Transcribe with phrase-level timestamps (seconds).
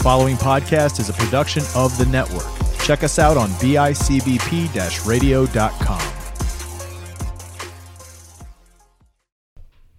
[0.00, 2.46] following podcast is a production of the network.
[2.84, 6.00] Check us out on bicbp radio.com.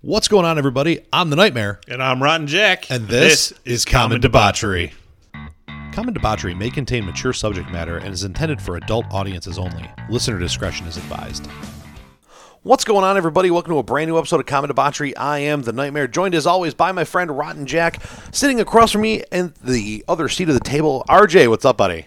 [0.04, 1.06] What's going on, everybody?
[1.14, 2.90] I'm the Nightmare, And I'm Rotten Jack.
[2.90, 4.94] and this, is Common Debauchery.
[5.94, 9.88] Common Debauchery may contain mature subject matter and is intended for adult audiences only.
[10.10, 11.48] Listener discretion is advised.
[12.64, 13.50] What's going on, everybody?
[13.50, 15.18] Welcome to a brand new episode of Common Debauchery.
[15.18, 18.00] I am the Nightmare, joined as always by my friend Rotten Jack,
[18.32, 21.04] sitting across from me in the other seat of the table.
[21.10, 22.06] RJ, what's up, buddy?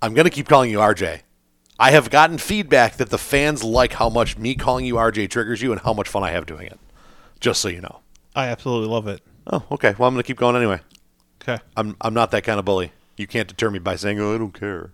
[0.00, 1.22] I'm going to keep calling you RJ.
[1.76, 5.60] I have gotten feedback that the fans like how much me calling you RJ triggers
[5.60, 6.78] you and how much fun I have doing it.
[7.40, 7.98] Just so you know.
[8.36, 9.22] I absolutely love it.
[9.48, 9.96] Oh, okay.
[9.98, 10.78] Well, I'm going to keep going anyway.
[11.42, 11.60] Okay.
[11.76, 12.92] I'm I'm not that kind of bully.
[13.16, 14.92] You can't deter me by saying, "Oh, I don't care."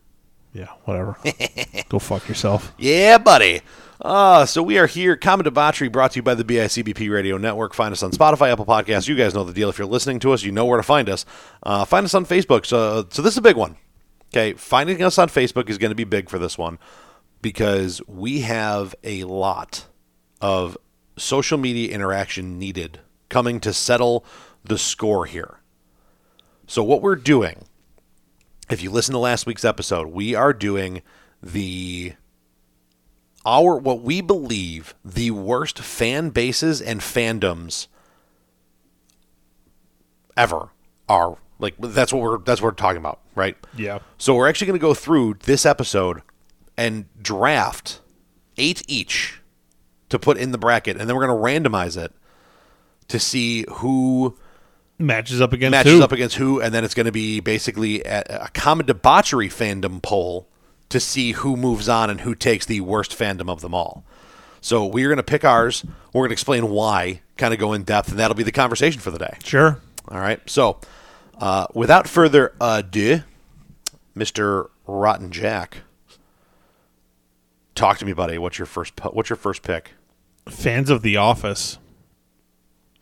[0.52, 1.16] Yeah, whatever.
[1.88, 2.72] Go fuck yourself.
[2.78, 3.60] Yeah, buddy.
[4.00, 7.74] Uh, so we are here, Common Debauchery, brought to you by the BICBP Radio Network.
[7.74, 9.06] Find us on Spotify, Apple Podcasts.
[9.06, 9.68] You guys know the deal.
[9.68, 11.26] If you're listening to us, you know where to find us.
[11.62, 12.64] Uh, find us on Facebook.
[12.64, 13.76] So, so this is a big one.
[14.32, 16.78] Okay, finding us on Facebook is going to be big for this one
[17.42, 19.86] because we have a lot
[20.40, 20.78] of
[21.16, 24.24] social media interaction needed coming to settle
[24.64, 25.60] the score here.
[26.66, 27.64] So what we're doing,
[28.70, 31.02] if you listen to last week's episode, we are doing
[31.42, 32.14] the
[33.44, 37.88] our what we believe the worst fan bases and fandoms
[40.36, 40.70] ever
[41.08, 41.36] are.
[41.58, 43.56] Like that's what we're that's what we're talking about, right?
[43.76, 43.98] Yeah.
[44.18, 46.22] So we're actually going to go through this episode
[46.76, 48.00] and draft
[48.56, 49.40] eight each
[50.08, 52.12] to put in the bracket, and then we're going to randomize it
[53.08, 54.36] to see who
[55.00, 56.02] Matches up against who matches who?
[56.02, 60.02] up against who, and then it's going to be basically a, a common debauchery fandom
[60.02, 60.46] poll
[60.90, 64.04] to see who moves on and who takes the worst fandom of them all.
[64.60, 65.86] So we're going to pick ours.
[66.12, 69.00] We're going to explain why, kind of go in depth, and that'll be the conversation
[69.00, 69.38] for the day.
[69.42, 69.80] Sure.
[70.08, 70.38] All right.
[70.50, 70.78] So,
[71.38, 73.22] uh, without further ado,
[74.14, 75.78] Mister Rotten Jack,
[77.74, 78.36] talk to me, buddy.
[78.36, 78.92] What's your first?
[79.02, 79.92] What's your first pick?
[80.46, 81.78] Fans of The Office.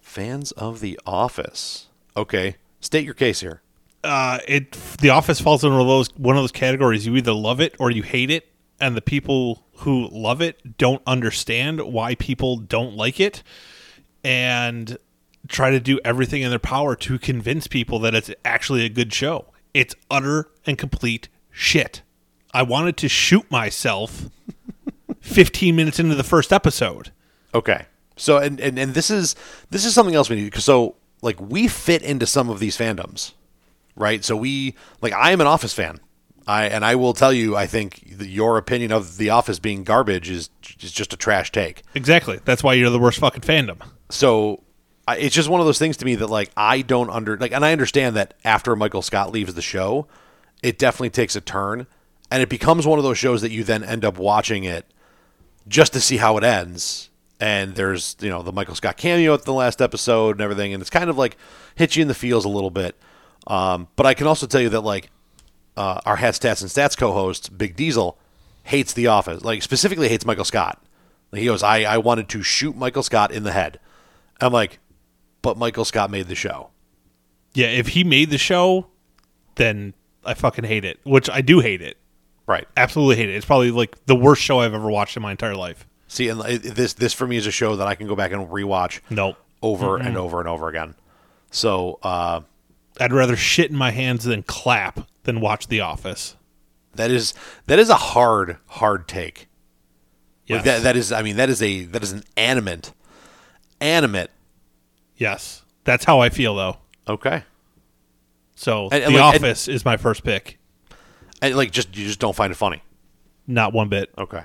[0.01, 1.88] Fans of The Office.
[2.19, 3.63] Okay, state your case here.
[4.03, 7.07] Uh, it The Office falls into those one of those categories.
[7.07, 8.49] You either love it or you hate it,
[8.81, 13.45] and the people who love it don't understand why people don't like it,
[14.25, 14.99] and
[15.47, 19.13] try to do everything in their power to convince people that it's actually a good
[19.13, 19.47] show.
[19.73, 22.03] It's utter and complete shit.
[22.53, 24.29] I wanted to shoot myself
[25.21, 27.13] 15 minutes into the first episode.
[27.55, 27.87] Okay.
[28.17, 29.37] So and, and and this is
[29.71, 30.57] this is something else we need.
[30.57, 33.33] So like we fit into some of these fandoms,
[33.97, 34.25] right?
[34.25, 36.01] So we like I am an Office fan.
[36.47, 40.31] I and I will tell you, I think your opinion of The Office being garbage
[40.31, 41.83] is is just a trash take.
[41.95, 42.41] Exactly.
[42.45, 43.83] That's why you're the worst fucking fandom.
[44.09, 44.63] So
[45.07, 47.53] I, it's just one of those things to me that like I don't under like,
[47.53, 50.07] and I understand that after Michael Scott leaves the show,
[50.63, 51.87] it definitely takes a turn,
[52.31, 54.87] and it becomes one of those shows that you then end up watching it
[55.67, 57.11] just to see how it ends.
[57.41, 60.81] And there's you know the Michael Scott cameo at the last episode and everything, and
[60.81, 61.37] it's kind of like
[61.77, 62.97] hits you in the feels a little bit.
[63.47, 65.11] Um, but I can also tell you that like
[65.77, 68.19] uh, our Hat Stats and Stats co-host Big Diesel
[68.65, 70.83] hates The Office, like specifically hates Michael Scott.
[71.33, 73.79] He goes, I, I wanted to shoot Michael Scott in the head.
[74.41, 74.79] I'm like,
[75.43, 76.71] but Michael Scott made the show.
[77.55, 78.89] Yeah, if he made the show,
[79.57, 79.95] then
[80.25, 81.97] I fucking hate it, which I do hate it.
[82.47, 82.67] Right.
[82.77, 83.35] Absolutely hate it.
[83.35, 85.87] It's probably like the worst show I've ever watched in my entire life.
[86.09, 88.49] See, and this this for me is a show that I can go back and
[88.49, 89.37] rewatch Nope.
[89.63, 90.95] over and over and over again.
[91.51, 92.41] So uh,
[93.01, 96.35] I'd rather shit in my hands than clap than watch The Office.
[96.95, 97.35] that is
[97.67, 99.49] that is a hard hard take.
[100.49, 102.93] Like that that is I mean that is a that is an animate
[103.81, 104.31] animate.
[105.17, 105.63] yes.
[105.85, 106.79] That's how I feel though.
[107.07, 107.45] Okay.
[108.55, 110.59] So And- and The like- and- Office is my first pick.
[111.43, 112.83] And like just you just don't find it funny.
[113.47, 114.11] Not one bit.
[114.19, 114.43] Okay.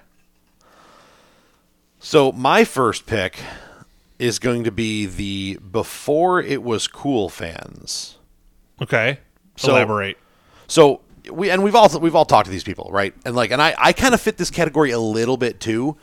[2.06, 3.40] So my first pick
[4.20, 8.18] is going to be the before it was cool fans.
[8.82, 9.20] Okay.
[9.56, 10.18] So- Elaborate.
[10.68, 11.00] So
[11.32, 13.14] we and we've all we've all talked to these people, right?
[13.26, 15.96] And like and I I kind of fit this category a little bit too.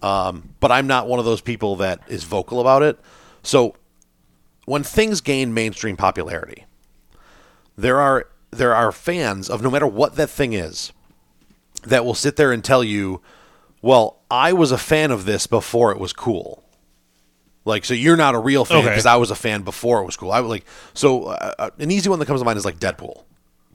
[0.00, 3.00] Um, but I'm not one of those people that is vocal about it.
[3.42, 3.74] So
[4.64, 6.66] when things gain mainstream popularity,
[7.76, 10.92] there are there are fans of no matter what that thing is
[11.82, 13.20] that will sit there and tell you,
[13.82, 16.64] "Well, I was a fan of this before it was cool."
[17.64, 18.88] Like, so you're not a real fan Okay.
[18.88, 20.32] because I was a fan before it was cool.
[20.32, 20.64] I would like
[20.94, 23.24] so uh, uh, an easy one that comes to mind is like Deadpool.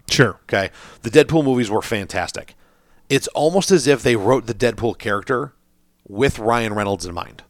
[0.09, 0.39] Sure.
[0.43, 0.71] Okay.
[1.03, 2.55] The Deadpool movies were fantastic.
[3.09, 5.53] It's almost as if they wrote the Deadpool character
[6.07, 7.43] with Ryan Reynolds in mind.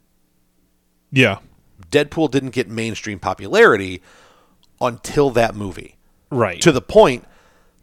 [1.11, 1.39] Yeah.
[1.91, 4.01] Deadpool didn't get mainstream popularity
[4.81, 5.97] until that movie.
[6.29, 6.59] Right.
[6.61, 7.23] To the point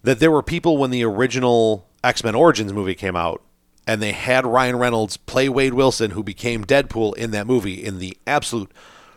[0.03, 3.43] that there were people when the original X Men Origins movie came out,
[3.91, 7.99] and they had Ryan Reynolds play Wade Wilson, who became Deadpool in that movie, in
[7.99, 8.71] the absolute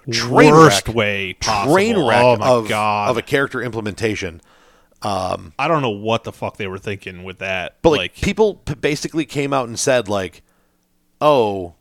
[0.09, 1.73] train Worst wreck, way possible.
[1.75, 3.11] train wreck Oh of, God.
[3.11, 4.41] of a character implementation.
[5.03, 7.75] I don't know what the fuck they were thinking with that.
[7.81, 10.41] But like, people p- basically came out and said like,
[11.21, 11.75] "Oh,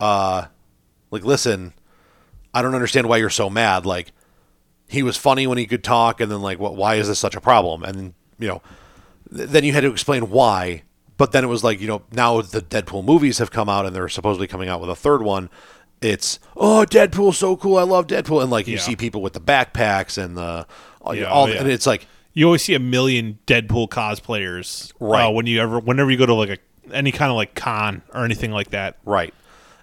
[0.00, 0.46] uh,
[1.10, 1.72] like listen,
[2.52, 3.84] I don't understand why you're so mad.
[3.86, 4.12] Like,
[4.88, 6.74] he was funny when he could talk, and then like, what?
[6.74, 7.84] Why is this such a problem?
[7.84, 8.62] And you know,
[9.34, 10.82] th- then you had to explain why.
[11.16, 13.94] But then it was like, you know, now the Deadpool movies have come out, and
[13.94, 15.48] they're supposedly coming out with a third one.
[16.00, 17.76] It's oh, Deadpool's so cool.
[17.78, 18.80] I love Deadpool, and like you Yeah.
[18.80, 20.66] see people with the backpacks and the
[21.00, 21.60] all, Yeah, all oh, yeah.
[21.60, 25.26] and it's like you always see a million Deadpool cosplayers, Right.
[25.26, 26.58] Uh, when you ever, whenever you go to like a
[26.94, 28.98] any kind of like con or anything like that.
[29.04, 29.32] Right.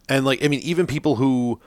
[0.09, 1.59] And like I mean, even people who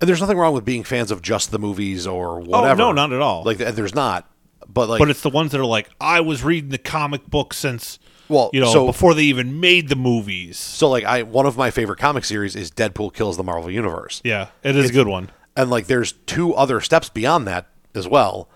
[0.00, 2.82] and there's nothing wrong with being fans of just the movies or whatever.
[2.82, 3.42] Oh, no, not at all.
[3.42, 4.30] Like there's not.
[4.68, 7.52] But like But it's the ones that are like, I was reading the comic book
[7.52, 7.98] since,
[8.28, 10.58] Well, you know, so- before they even made the movies.
[10.58, 14.20] so like I one of my favorite comic series is Deadpool kills the Marvel universe.
[14.24, 15.30] Yeah, it is a good one.
[15.56, 18.48] And like there's two other steps beyond that as well.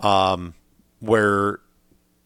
[0.00, 0.54] Um
[1.00, 1.60] where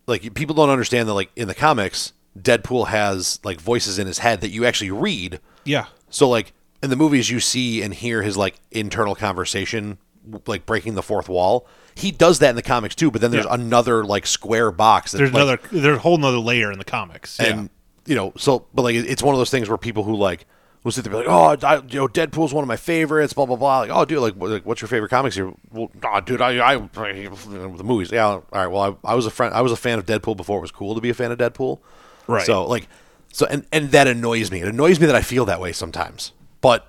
[0.06, 4.18] like people don't understand that like in the comics Deadpool has like voices in his
[4.18, 5.40] head that you actually read.
[5.64, 6.52] Yeah, So like
[6.82, 9.98] in the movies, you see and hear his like internal conversation,
[10.46, 11.66] like breaking the fourth wall.
[11.98, 13.54] He does that in the comics too, but then there's Yeah.
[13.54, 15.12] another like square box.
[15.12, 17.38] There's like, another, there's a whole nother layer in the comics.
[17.40, 17.68] and yeah.
[18.10, 20.46] you know, so but like it's one of those things where people who like
[20.84, 23.32] will sit there and be like, oh, I, you know, Deadpool's one of my favorites,
[23.32, 23.80] blah blah blah.
[23.80, 25.52] Like, oh, dude, like, like what's your favorite comics here?
[25.72, 28.12] Well, oh, dude, I, I, the movies.
[28.12, 28.68] Yeah, all right.
[28.68, 29.52] Well, I, I was a friend.
[29.54, 31.38] I was a fan of Deadpool before it was cool to be a fan of
[31.38, 31.80] Deadpool.
[32.28, 32.46] Right.
[32.46, 32.88] So like,
[33.32, 34.60] so and and that annoys me.
[34.60, 36.32] It annoys me that I feel that way sometimes.
[36.60, 36.86] But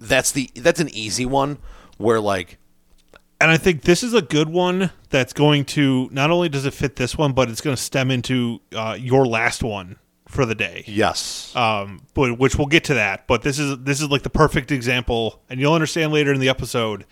[0.00, 1.58] that's the that's an easy one
[1.98, 2.58] where like
[3.44, 6.74] and I think this is a good one that's going to not only does it
[6.74, 9.96] fit this one, but it's going to stem into uh, your last one
[10.28, 10.82] for the day.
[10.86, 13.26] yes, Um, but which we'll get to that.
[13.26, 16.48] But this is this is like the perfect example, and you'll understand later in the
[16.48, 17.04] episode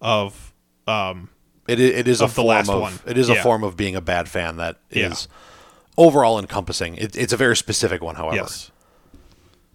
[0.00, 0.54] of
[0.86, 1.28] um,
[1.68, 2.92] it it is a of the form last of one.
[3.06, 5.36] it is a form of being a bad fan that is Yeah.
[6.06, 6.96] overall encompassing.
[6.96, 8.36] It, it's a very specific one, however.
[8.36, 8.70] yes,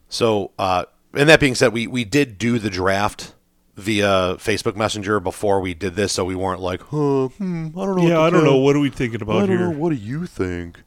[0.10, 3.34] So, uh, and that being said, we we did do the draft
[3.78, 7.96] via Facebook Messenger before we did this, so we weren't like, huh, hmm, I don't
[7.96, 8.04] know.
[8.04, 8.20] what yeah.
[8.20, 8.58] I don't know.
[8.58, 9.60] What are we thinking I about don't here?
[9.60, 9.78] know.
[9.78, 10.82] What do you think?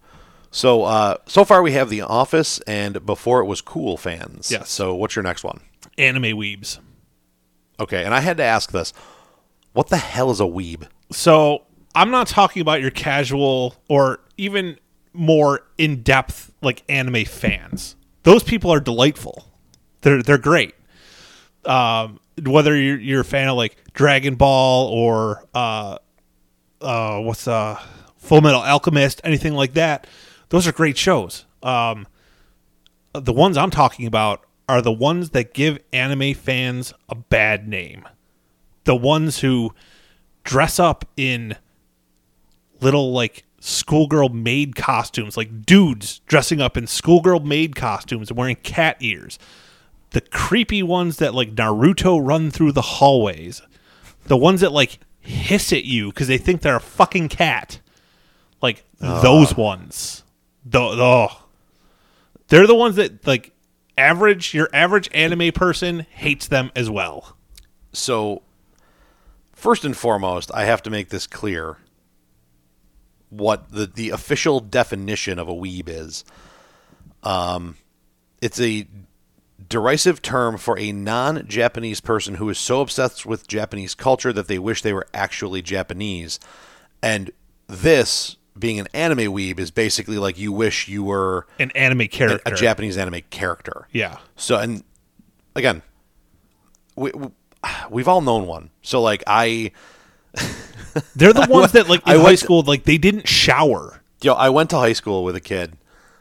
[0.50, 4.50] So, uh, so far we have The Office and Before It Was Cool fans.
[4.50, 4.69] Yes.
[4.70, 5.60] So, what's your next one?
[5.96, 6.81] Anime weebs.
[7.78, 8.93] Okay, and I had to ask this:
[9.72, 10.86] What the hell is a weeb?
[11.12, 11.62] So
[11.94, 14.78] I'm not talking about your casual or even
[15.12, 17.96] more in depth like anime fans.
[18.25, 19.46] Those people are delightful.
[20.02, 20.75] They're they're great.
[21.64, 25.98] Um, whether you're you're a fan of like Dragon Ball or uh,
[26.80, 27.78] uh, what's uh,
[28.18, 30.06] Full Metal Alchemist, anything like that,
[30.48, 31.44] those are great shows.
[31.62, 32.06] Um,
[33.12, 38.08] the ones I'm talking about are the ones that give anime fans a bad name.
[38.84, 39.74] The ones who
[40.44, 41.56] dress up in
[42.80, 48.56] little like schoolgirl maid costumes, like dudes dressing up in schoolgirl maid costumes and wearing
[48.56, 49.38] cat ears.
[50.10, 53.62] The creepy ones that like Naruto run through the hallways.
[54.24, 57.81] The ones that like hiss at you because they think they're a fucking cat.
[58.60, 60.24] Like those ones.
[60.64, 61.29] The oh.
[62.48, 63.52] They're the ones that like
[63.96, 67.36] average your average anime person hates them as well.
[67.93, 68.43] So,
[69.52, 71.79] first and foremost, I have to make this clear
[73.29, 76.24] what the, the official definition of a weeb is.
[77.22, 77.76] Um,
[78.40, 78.86] it's a
[79.70, 84.46] derisive term for a non Japanese person who is so obsessed with Japanese culture that
[84.48, 86.39] they wish they were actually Japanese.
[87.03, 87.31] And
[87.67, 92.53] this, being an anime weeb, is basically like you wish you were An anime character.
[92.53, 93.89] a Japanese anime character.
[93.93, 94.19] Yeah.
[94.36, 94.84] So and
[95.56, 95.81] again,
[96.96, 97.29] we, we
[97.91, 98.70] we've all known one.
[98.82, 99.70] So like I,
[101.15, 104.03] They're the ones that like in I high went- school like they didn't shower.
[104.22, 105.77] yo, I went to high school with a kid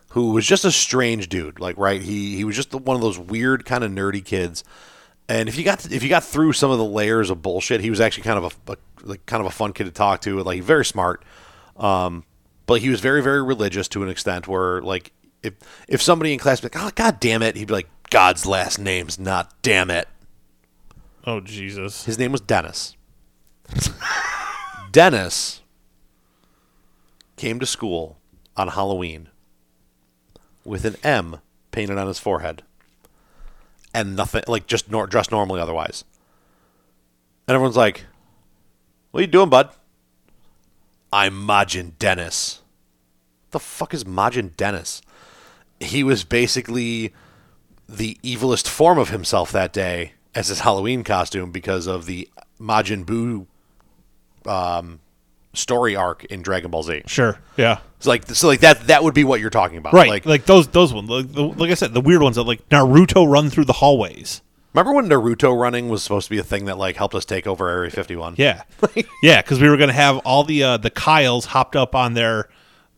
[0.10, 1.60] who was just a strange dude.
[1.60, 4.64] Like right, he he was just one of those weird kind of nerdy kids.
[5.28, 7.90] And if you got if you got through some of the layers of bullshit, he
[7.90, 10.42] was actually kind of a, a like kind of a fun kid to talk to.
[10.42, 11.24] Like very smart,
[11.78, 12.26] um,
[12.66, 15.12] but he was very very religious to an extent where like
[15.44, 15.54] if
[15.88, 18.80] if somebody in class be like, oh god damn it, he'd be like God's last
[18.80, 20.08] name's not damn it.
[21.26, 22.06] Oh Jesus.
[22.06, 22.96] His name was Dennis.
[24.92, 25.62] Dennis
[27.38, 28.18] came to school
[28.58, 29.30] on Halloween
[30.64, 31.40] with an M
[31.72, 32.64] painted on his forehead
[33.94, 36.04] and nothing, like just nor- dressed normally otherwise.
[37.48, 38.06] And everyone's like,
[39.12, 39.70] What are you doing, bud?
[41.12, 42.62] I'm Majin Dennis.
[43.52, 45.02] The fuck is Majin Dennis?
[45.80, 47.14] He was basically
[47.88, 52.30] the evilest form of himself that day as his Halloween costume because of the
[52.62, 53.48] Majin Buu
[54.48, 55.00] um,
[55.54, 57.04] story arc in Dragon Ball Z.
[57.08, 57.40] Sure.
[57.58, 57.80] Yeah.
[57.98, 59.94] It's like so like that that would be what you're talking about.
[59.94, 60.10] Right.
[60.10, 61.10] Like, Like, those those ones.
[61.10, 64.42] Like, the, like I said, the weird ones that like Naruto run through the hallways.
[64.74, 67.46] remember when Naruto running was supposed to be a thing that like helped us take
[67.48, 68.36] over Area 51?
[68.38, 68.64] Yeah.
[69.24, 72.48] yeah, because we were gonna have all the uh, the Kyles hopped up on their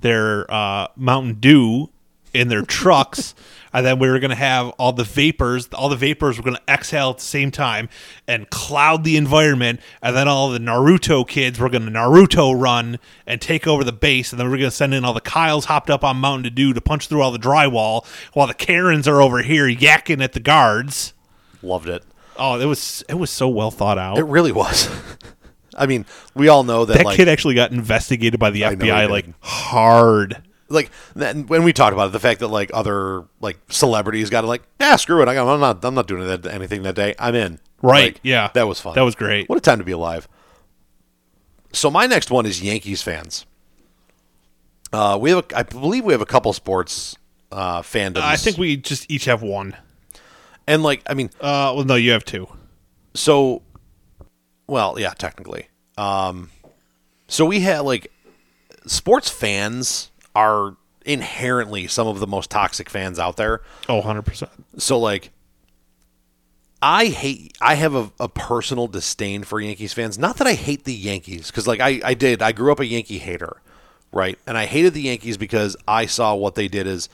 [0.02, 1.90] their uh, Mountain Dew
[2.34, 3.34] in their trucks.
[3.74, 6.58] And then we were going to have all the vapers, all the vapers were going
[6.58, 7.90] to exhale at the same time
[8.28, 9.80] and cloud the environment.
[10.02, 13.94] And then all the Naruto kids were going to Naruto run and take over the
[13.94, 14.32] base.
[14.32, 16.54] And then we are going to send in all the Kyles hopped up on Mountain
[16.54, 20.34] Dew to punch through all the drywall while the Karens are over here yakking at
[20.34, 21.14] the guards.
[21.62, 22.04] Loved it.
[22.38, 24.18] Oh, it was it was so well thought out.
[24.18, 24.90] It really was.
[25.78, 28.76] I mean, we all know that, that like kid actually got investigated by the I
[28.76, 30.42] FBI like hard.
[30.72, 34.42] Like then when we talked about it, the fact that like other like celebrities got
[34.42, 35.28] to like, yeah, screw it.
[35.28, 37.14] I got, I'm not I'm not doing that, anything that day.
[37.20, 37.60] I'm in.
[37.84, 38.50] Right, Like, yeah.
[38.54, 38.94] that was fun.
[38.96, 39.50] That was great.
[39.50, 40.28] What a time to be alive.
[41.74, 43.46] So my next one is Yankees fans.
[44.94, 47.16] Uh, we have, a, I believe, we have a couple sports
[47.52, 48.18] uh, fandoms.
[48.22, 49.76] I think we just each have one.
[50.68, 52.48] and like, I mean, Uh, well, no, you have two.
[53.16, 53.64] so,
[54.68, 55.68] well, yeah, technically.
[55.98, 56.52] Um,
[57.28, 58.12] so we have like
[58.86, 63.62] sports fans are inherently some of the most toxic fans out there.
[63.90, 64.52] Oh, 100 percent.
[64.78, 65.32] So like
[66.82, 70.18] I hate I have a, a personal disdain for Yankees fans.
[70.18, 72.42] Not that I hate the Yankees, because like I, I did.
[72.42, 73.62] I grew up a Yankee hater,
[74.12, 74.38] right?
[74.48, 77.10] And I hated the Yankees because I saw what they did is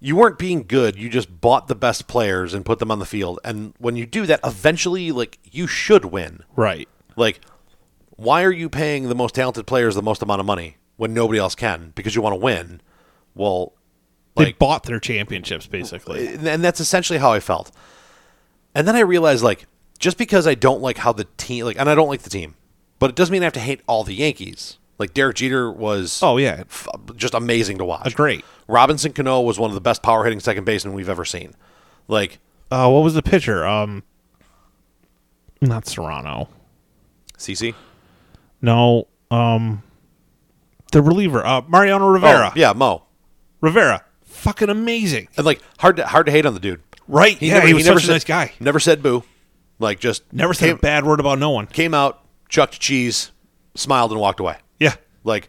[0.00, 3.06] you weren't being good, you just bought the best players and put them on the
[3.06, 3.40] field.
[3.44, 6.42] And when you do that, eventually like you should win.
[6.56, 6.88] Right.
[7.16, 7.40] Like,
[8.10, 11.38] why are you paying the most talented players the most amount of money when nobody
[11.38, 11.92] else can?
[11.94, 12.80] Because you want to win.
[13.34, 13.72] Well,
[14.36, 16.26] They like bought their championships basically.
[16.28, 17.70] and that's essentially how I felt.
[18.74, 19.66] And then I realized, like,
[19.98, 22.54] just because I don't like how the team, like, and I don't like the team,
[22.98, 24.78] but it doesn't mean I have to hate all the Yankees.
[24.98, 26.86] Like Derek Jeter was, Oh yeah, f-
[27.16, 28.04] just amazing to watch.
[28.04, 28.44] That's great.
[28.68, 31.54] Robinson Cano was one of the best power hitting second basemen we've ever seen.
[32.08, 32.38] Like,
[32.70, 33.66] Uh, what was the pitcher?
[33.66, 34.02] Um,
[35.60, 36.48] not Serrano.
[37.38, 37.74] CC,
[38.62, 39.06] No.
[39.30, 39.82] Um,
[40.94, 41.44] the reliever.
[41.44, 42.50] Uh, Mariano Rivera.
[42.50, 43.02] Oh, yeah, Mo,
[43.60, 44.04] Rivera.
[44.24, 45.28] Fucking amazing.
[45.36, 46.80] and like hard to hard to hate on the dude.
[47.06, 47.40] Right.
[47.42, 48.52] yeah, he was such a nice guy.
[48.60, 49.24] Never said boo.
[49.78, 51.66] Like, just Never said came, a bad word about no one.
[51.66, 53.32] came out, chucked cheese,
[53.74, 54.56] smiled, and walked away.
[54.78, 54.94] Yeah.
[55.24, 55.48] Like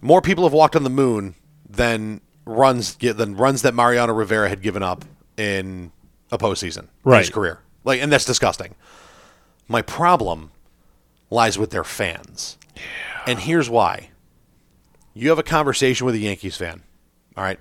[0.00, 1.34] more people have walked on the moon
[1.68, 5.04] than runs than runs that Mariano Rivera had given up
[5.36, 5.92] in
[6.30, 7.60] a postseason in his career.
[7.84, 8.74] Like, and that's disgusting.
[9.66, 10.50] My problem
[11.30, 12.58] lies with their fans,
[13.26, 14.10] and here's why.
[15.18, 16.82] You have a conversation with a Yankees fan.
[17.36, 17.58] All right.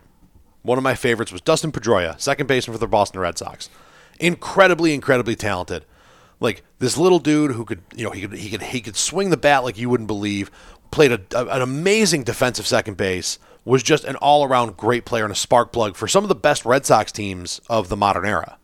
[0.62, 3.70] One of my favorites was Dustin Pedroia, second baseman for the Boston Red Sox.
[4.20, 5.84] Incredibly, incredibly talented.
[6.40, 9.32] Like this little dude who could, you know, he could he could he could swing
[9.32, 10.52] the bat like you wouldn't believe.
[10.92, 13.40] Played a, a- an amazing defensive second base.
[13.66, 16.36] Was just an all around great player and a spark plug for some of the
[16.36, 18.58] best Red Sox teams of the modern era.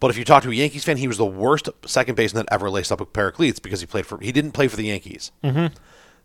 [0.00, 2.52] But if you talk to a Yankees fan, he was the worst second baseman that
[2.52, 5.30] ever laced up of cleats because he played for he didn't play for the Yankees.
[5.44, 5.72] Mm-hmm.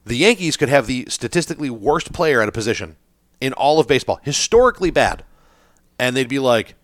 [0.05, 2.95] The Yankees could have the statistically worst player at a position
[3.41, 5.23] in all of baseball, historically bad,
[5.99, 6.75] and they'd be like,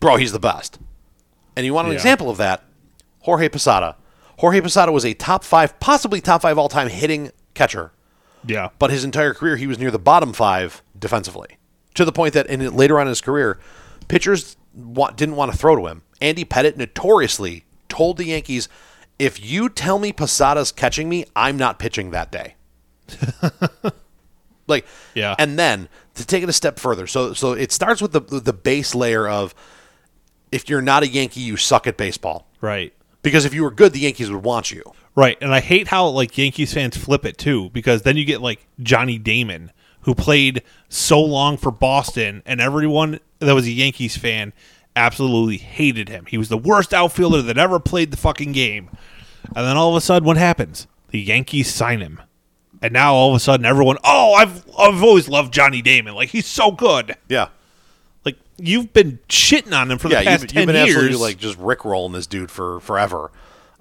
[0.00, 0.78] "Bro, he's the best."
[1.56, 1.98] And you want an Yeah.
[1.98, 2.62] example of that?
[3.20, 3.96] Jorge Posada.
[4.38, 7.92] Jorge Posada was a top five, possibly top five all time hitting catcher,
[8.44, 8.68] Yeah.
[8.78, 11.56] but his entire career he was near the bottom five defensively,
[11.94, 13.58] to the point that in later on in his career,
[14.08, 14.56] pitchers
[15.16, 16.02] didn't want to throw to him.
[16.20, 18.68] Andy Pettitte notoriously told the Yankees,
[19.18, 22.54] "If you tell me Posada's catching me, I'm not pitching that day."
[24.66, 25.34] like, Yeah.
[25.38, 28.52] And then to take it a step further, so so it starts with the the
[28.52, 29.54] base layer of
[30.52, 32.46] if you're not a Yankee, you suck at baseball.
[32.60, 32.92] Right.
[33.22, 34.82] Because if you were good, the Yankees would want you.
[35.16, 38.40] Right, and I hate how like Yankees fans flip it too, because then you get
[38.40, 44.16] like Johnny Damon, who played so long for Boston, and everyone that was a Yankees
[44.16, 44.52] fan
[44.96, 46.26] absolutely hated him.
[46.26, 48.90] He was the worst outfielder that ever played the fucking game.
[49.54, 50.86] And then all of a sudden, what happens?
[51.10, 52.20] The Yankees sign him,
[52.82, 56.30] and now all of a sudden, everyone, oh, I've I've always loved Johnny Damon, like
[56.30, 57.14] he's so good.
[57.28, 57.48] Yeah.
[58.24, 60.96] Like you've been shitting on him for the past you've, 10 you've been years.
[60.96, 63.30] absolutely like just rickrolling this dude for forever.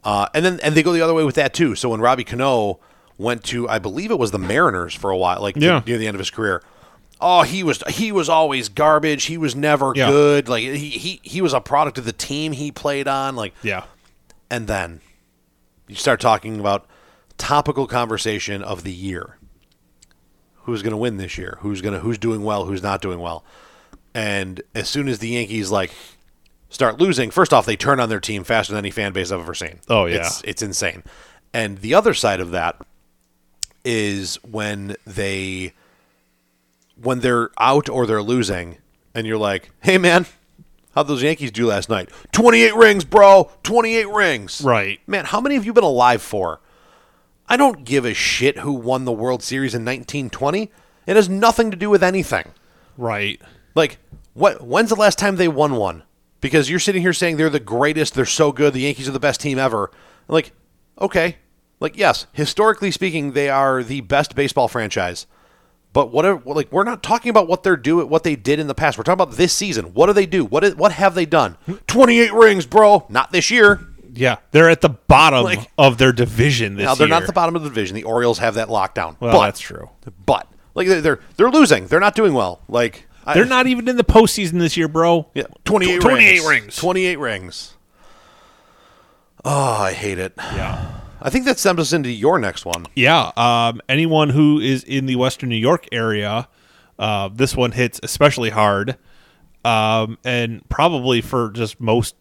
[0.03, 1.75] Uh, and then and they go the other way with that too.
[1.75, 2.79] So when Robbie Cano
[3.17, 5.81] went to, I believe it was the Mariners for a while, like Yeah.
[5.87, 6.61] near the end of his career.
[7.23, 9.23] Oh, he was he was always garbage.
[9.25, 10.09] He was never Yeah.
[10.09, 10.49] good.
[10.49, 13.35] Like he, he he was a product of the team he played on.
[13.35, 13.85] Like yeah,
[14.51, 15.01] and then
[15.87, 16.85] you start talking about
[17.37, 19.37] topical conversation of the year.
[20.65, 21.57] Who's going to win this year?
[21.61, 22.65] Who's going to who's doing well?
[22.65, 23.43] Who's not doing well?
[24.13, 25.91] And as soon as the Yankees like
[26.69, 29.39] start losing, first off, they turn on their team faster than any fan base I've
[29.41, 29.79] ever seen.
[29.89, 30.17] Oh, yeah.
[30.17, 31.03] it's, it's insane.
[31.53, 32.79] And the other side of that
[33.83, 35.73] is when they
[37.03, 38.77] when they're out or they're losing,
[39.13, 40.25] and you're like, "Hey, man,
[40.95, 42.09] how'd those Yankees do last night?
[42.31, 43.51] Twenty-eight rings, bro.
[43.63, 44.61] Twenty-eight rings.
[44.61, 44.99] Right.
[45.07, 46.61] Man, how many have you been alive for?
[47.47, 50.71] I don't give a shit who won the World Series in 1920.
[51.05, 52.53] It has nothing to do with anything.
[52.97, 53.41] Right.
[53.75, 53.97] Like,
[54.33, 54.65] what?
[54.65, 56.03] When's the last time they won one?
[56.41, 59.19] Because you're sitting here saying they're the greatest, they're so good, the Yankees are the
[59.19, 59.91] best team ever.
[60.27, 60.51] Like,
[60.99, 61.37] okay,
[61.79, 65.25] like yes, historically speaking, they are the best baseball franchise.
[65.93, 68.73] But whatever, like we're not talking about what they're doing, what they did in the
[68.73, 68.97] past.
[68.97, 69.93] We're talking about this season.
[69.93, 70.43] What do they do?
[70.43, 71.55] What is, what have they done?
[71.87, 73.05] Twenty eight rings, bro.
[73.09, 73.79] Not this year.
[74.15, 74.37] Yeah.
[74.51, 77.55] They're at the bottom Like- of their division this Now they're not at the bottom
[77.55, 77.95] of the division.
[77.95, 79.17] The Orioles have that lockdown.
[79.19, 79.89] Well, but, that's true.
[80.25, 81.87] But like they're they're, losing.
[81.87, 82.61] They're not doing well.
[82.67, 85.29] Like They're not even in the postseason this year, bro.
[85.33, 86.45] Yeah, 28, Tw- 28 rings.
[86.47, 86.75] rings.
[86.75, 87.75] 28 rings.
[89.45, 90.33] Oh, I hate it.
[90.37, 91.01] Yeah.
[91.23, 92.85] I think that sends us into your next one.
[92.95, 93.31] Yeah.
[93.37, 96.49] Um, anyone who is in the Western New York area,
[96.99, 98.97] uh, this one hits especially hard.
[99.63, 102.15] Um, and probably for just most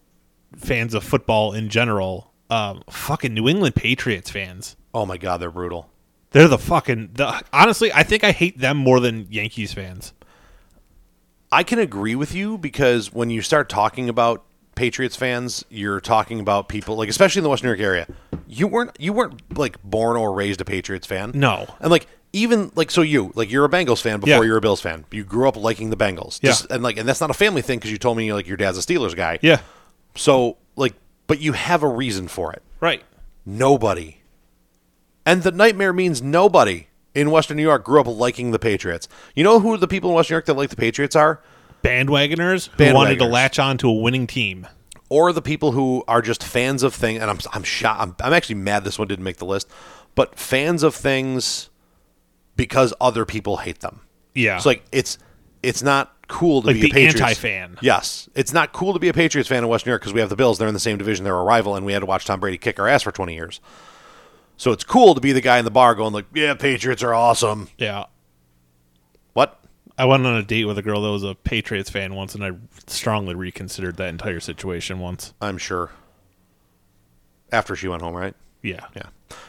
[0.55, 4.77] fans of football in general, um, fucking New England Patriots fans.
[4.93, 5.89] Oh my god, they're brutal.
[6.31, 7.11] They're the fucking.
[7.15, 10.13] The, honestly, I think I hate them more than Yankees fans.
[11.51, 14.45] I can agree with you because when you start talking about
[14.75, 18.07] Patriots fans, you're talking about people like especially in the Western New York area.
[18.53, 21.31] You weren't you weren't like born or raised a Patriots fan.
[21.33, 21.67] No.
[21.79, 24.47] And like even like so you like you're a Bengals fan before Yeah.
[24.47, 25.05] you're a Bills fan.
[25.11, 26.39] You grew up liking the Bengals.
[26.41, 26.51] Yeah.
[26.51, 28.57] Just, and like and that's not a family thing because you told me like your
[28.57, 29.39] dad's a Steelers guy.
[29.41, 29.61] Yeah.
[30.15, 30.93] So like
[31.27, 32.61] but you have a reason for it.
[32.79, 33.03] Right.
[33.45, 34.17] Nobody.
[35.25, 39.07] And the nightmare means nobody in Western New York grew up liking the Patriots.
[39.35, 41.41] You know who the people in Western New York that like the Patriots are?
[41.83, 44.67] Bandwagoners who wanted to latch on to a winning team.
[45.13, 47.21] Or the people who are just fans of things.
[47.21, 48.01] And I'm I'm shocked.
[48.01, 49.69] I'm, I'm actually mad this one didn't make the list.
[50.15, 51.69] But fans of things
[52.55, 54.01] because other people hate them.
[54.33, 54.55] Yeah.
[54.55, 55.19] It's like it's
[55.61, 57.77] it's not cool to Like be the a Patriots anti-fan.
[57.79, 60.19] Yes, it's not cool to be a Patriots fan in Western New York because we
[60.19, 60.57] have the Bills.
[60.57, 61.23] They're in the same division.
[61.25, 63.35] They're a rival, and we had to watch Tom Brady kick our ass for twenty
[63.35, 63.61] years.
[64.57, 67.13] So it's cool to be the guy in the bar going like, "Yeah, Patriots are
[67.13, 68.05] awesome." yeah.
[69.97, 72.43] I went on a date with a girl that was a Patriots fan once, and
[72.43, 72.51] I
[72.87, 75.33] strongly reconsidered that entire situation once.
[75.41, 75.91] I'm sure.
[77.51, 78.33] After she went home, right?
[78.63, 78.85] Yeah.
[78.95, 79.03] Yeah.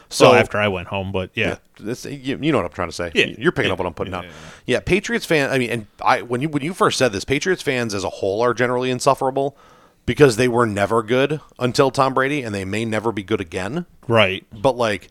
[0.09, 1.57] So So after I went home, but yeah.
[1.79, 3.11] This, you, you know what I'm trying to say.
[3.15, 3.25] Yeah.
[3.37, 3.73] You're picking Yeah.
[3.73, 4.25] up what I'm putting Yeah, out.
[4.25, 4.31] yeah,
[4.67, 5.49] Yeah, Patriots fan.
[5.49, 8.09] I mean, and I when you when you first said this, Patriots fans as a
[8.09, 9.57] whole are generally insufferable
[10.05, 13.87] because they were never good until Tom Brady, and they may never be good again.
[14.07, 14.45] Right.
[14.53, 15.07] But like,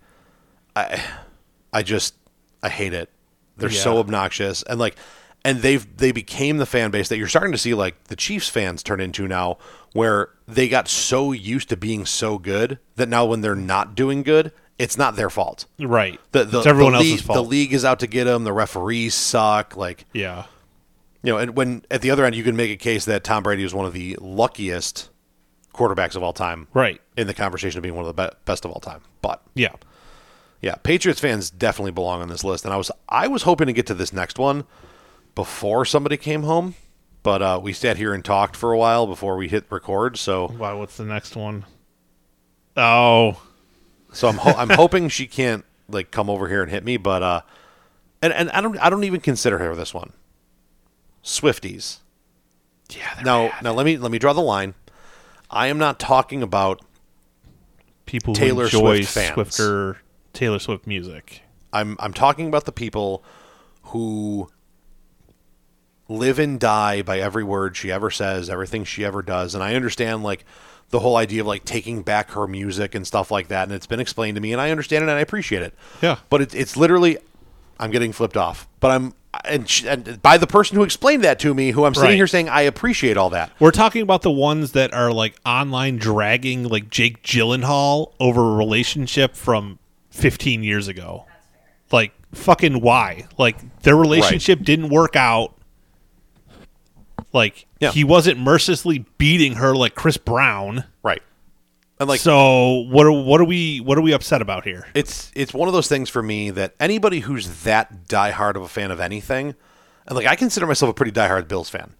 [0.76, 1.02] I
[1.72, 2.14] I just
[2.62, 3.10] I hate it.
[3.56, 4.96] They're so obnoxious, and like,
[5.44, 8.48] and they've they became the fan base that you're starting to see like the Chiefs
[8.48, 9.58] fans turn into now,
[9.92, 14.22] where they got so used to being so good that now when they're not doing
[14.22, 15.66] good, it's not their fault.
[15.78, 16.18] Right.
[16.32, 17.36] The, the, it's everyone the else's league, fault.
[17.36, 18.44] The league is out to get them.
[18.44, 19.76] The referees suck.
[19.76, 20.46] Like yeah.
[21.22, 23.42] you know, and when at the other end, you can make a case that Tom
[23.42, 25.10] Brady was one of the luckiest
[25.74, 27.00] quarterbacks of all time, Right.
[27.16, 29.00] In the conversation of being one of the be- best of all time.
[29.20, 29.74] But Yeah.
[30.62, 32.64] yeah, Patriots fans definitely belong on this list.
[32.64, 34.64] And I was I was hoping to get to this next one
[35.34, 36.74] before somebody came home,
[37.22, 40.16] but uh, we sat here and talked for a while before we hit record.
[40.16, 40.78] So Wow.
[40.78, 41.64] What's the next one?
[42.76, 43.40] Oh.
[44.12, 46.96] so I'm ho- I'm hoping she can't like come over here and hit me.
[46.96, 47.40] But uh,
[48.22, 50.12] and and I don't I don't even consider her this one.
[51.22, 51.98] Swifties.
[52.90, 53.20] Yeah.
[53.24, 53.62] Now bad.
[53.64, 54.74] now let me let me draw the line.
[55.50, 56.80] I am not talking about
[58.06, 59.34] people Taylor Swift fans.
[59.34, 59.98] Swifter
[60.32, 61.42] Taylor Swift music.
[61.72, 63.24] I'm I'm talking about the people
[63.84, 64.48] who
[66.08, 69.54] live and die by every word she ever says, everything she ever does.
[69.54, 70.44] And I understand like
[70.90, 73.64] the whole idea of like taking back her music and stuff like that.
[73.64, 75.74] And it's been explained to me, and I understand it and I appreciate it.
[76.02, 76.18] Yeah.
[76.28, 77.18] But it's it's literally,
[77.80, 78.68] I'm getting flipped off.
[78.80, 79.14] But I'm
[79.44, 82.16] and, sh and by the person who explained that to me, who I'm sitting Right.
[82.16, 83.50] here saying I appreciate all that.
[83.58, 88.54] We're talking about the ones that are like online dragging like Jake Gyllenhaal over a
[88.56, 89.78] relationship from
[90.10, 91.24] 15 years ago.
[91.90, 93.26] Like fucking why?
[93.38, 95.54] Like their relationship didn't work out.
[97.34, 97.90] Like Yeah.
[97.90, 100.84] he wasn't mercilessly beating her like Chris Brown.
[101.02, 101.22] Right.
[102.00, 104.86] And like so what are what are we what are we upset about here?
[104.94, 108.68] it's it's one of those things for me that anybody who's that diehard of a
[108.68, 109.54] fan of anything,
[110.06, 111.94] and like I consider myself a pretty diehard Bills fan.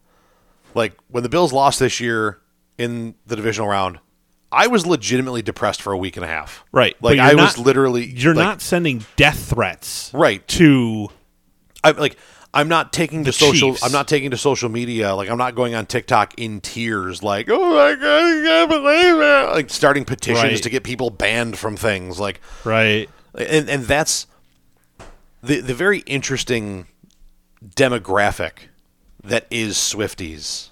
[0.75, 2.41] Like when the Bills lost this year
[2.77, 4.01] in the divisional round,
[4.51, 6.65] I was legitimately depressed for a week and a half.
[6.73, 6.97] Right.
[7.01, 10.47] Like I was literally You're like, not sending death threats right.
[10.49, 11.09] to
[11.85, 12.17] I'm like
[12.55, 13.83] I'm not taking to social Chiefs.
[13.85, 17.49] I'm not taking to social media like I'm not going on TikTok in tears like
[17.51, 20.63] oh my god I can't believe it like starting petitions Right.
[20.63, 23.11] to get people banned from things like right.
[23.37, 24.27] and and that's
[25.43, 26.87] the the very interesting
[27.65, 28.69] demographic
[29.23, 30.69] that is Swifties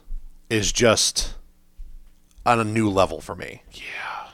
[0.49, 1.35] is just
[2.45, 3.63] on a new level for me.
[3.73, 4.29] Yeah.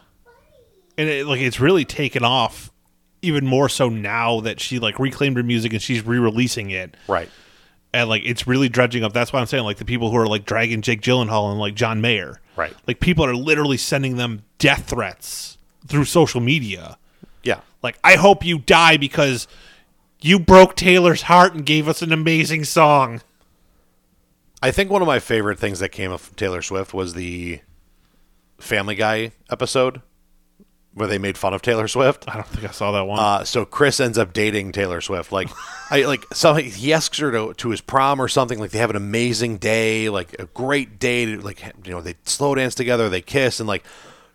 [0.97, 2.73] And it, like it's really taken off
[3.23, 7.29] even more so now that she like reclaimed her music and she's re-releasing it Right.
[7.93, 10.27] and like it's really dredging up that's why i'm saying like the people who are
[10.29, 12.75] like dragging jake gyllenhaal and like john mayer Right.
[12.87, 16.97] like people are literally sending them death threats through social media
[17.43, 17.61] Yeah.
[17.83, 19.49] like i hope you die because
[20.21, 23.21] you broke taylor's heart and gave us an amazing song
[24.61, 27.61] I think one of my favorite things that came of Taylor Swift was the
[28.59, 30.03] Family Guy episode
[30.99, 32.25] where they made fun of Taylor Swift.
[32.29, 35.33] i don't think i saw that one Uh, so Chris ends up dating Taylor Swift.
[35.33, 35.49] Like,
[35.91, 38.59] I like so he asks her to, to his prom or something.
[38.59, 41.25] Like they have an amazing day, like a great day.
[41.25, 43.85] To, like you know, they slow dance together, they kiss, and like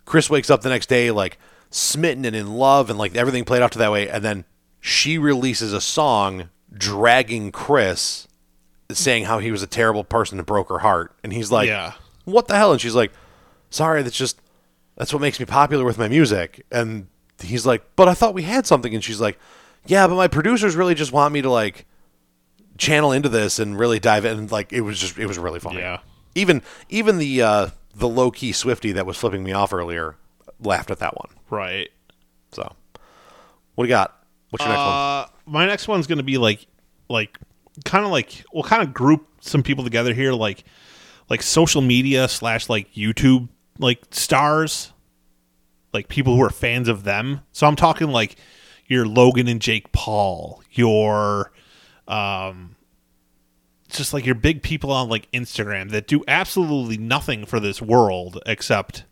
[0.06, 1.38] Chris wakes up the next day like
[1.70, 4.10] smitten and in love, and like everything played out to that way.
[4.10, 4.46] And then
[4.80, 8.28] she releases a song dragging Chris,
[8.92, 11.16] saying how he was a terrible person and broke her heart.
[11.24, 11.94] And he's like, Yeah.
[12.26, 12.72] what the hell?
[12.72, 13.12] And she's like,
[13.70, 14.40] sorry, that's just
[14.96, 16.66] that's what makes me popular with my music.
[16.72, 17.08] And
[17.42, 18.94] he's like, but I thought we had something.
[18.94, 19.40] And she's like,
[19.86, 21.86] yeah, but my producers really just want me to like
[22.78, 24.38] channel into this and really dive in.
[24.38, 25.80] And like, it was just, it was really funny.
[25.80, 26.00] Yeah.
[26.36, 30.16] Even, even the, uh, the low key Swifty that was flipping me off earlier
[30.60, 31.30] laughed at that one.
[31.50, 31.90] right
[32.52, 32.76] So
[33.76, 34.26] what do you got?
[34.50, 34.88] What's your next one?
[34.88, 36.66] Uh, my next one's going to be like,
[37.10, 37.38] like,
[37.86, 40.64] kind of like we'll kind of group some people together here, like,
[41.30, 44.92] like social media slash like YouTube like stars,
[45.94, 47.42] like people who are fans of them.
[47.52, 48.36] So I'm talking like
[48.88, 51.52] your Logan and Jake Paul, your,
[52.08, 52.76] um,
[53.90, 58.40] just like your big people on like Instagram that do absolutely nothing for this world
[58.46, 59.06] except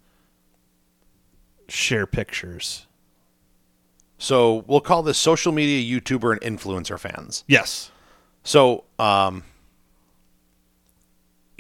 [1.68, 2.88] share pictures.
[4.18, 7.44] So we'll call this social media YouTuber and influencer fans.
[7.48, 7.90] Yes.
[8.44, 9.44] So, um,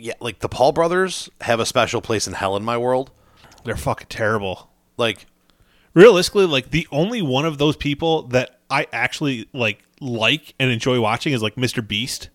[0.01, 3.11] yeah, like the Paul brothers have a special place in hell in my world.
[3.63, 4.69] They're fucking terrible.
[4.97, 5.25] Like,
[5.93, 11.01] realistically like the only one of those people that i actually like like and enjoy
[11.01, 12.29] watching is like mr beast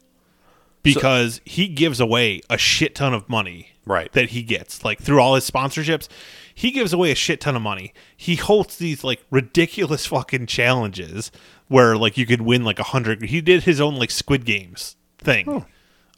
[0.82, 4.12] because he gives away a shit ton of money Right.
[4.12, 6.06] that he gets like through all his sponsorships
[6.54, 11.30] he gives away a shit ton of money he holds these like ridiculous fucking challenges
[11.68, 14.96] where like you could win like a hundred he did his own like squid games
[15.18, 15.64] thing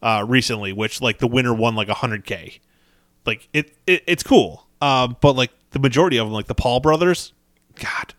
[0.03, 2.61] uh recently which like the winner won like a hundred k
[3.27, 6.81] like it, it it's cool uh, but like the majority of them like the paul
[6.81, 7.33] brothers
[7.75, 8.15] god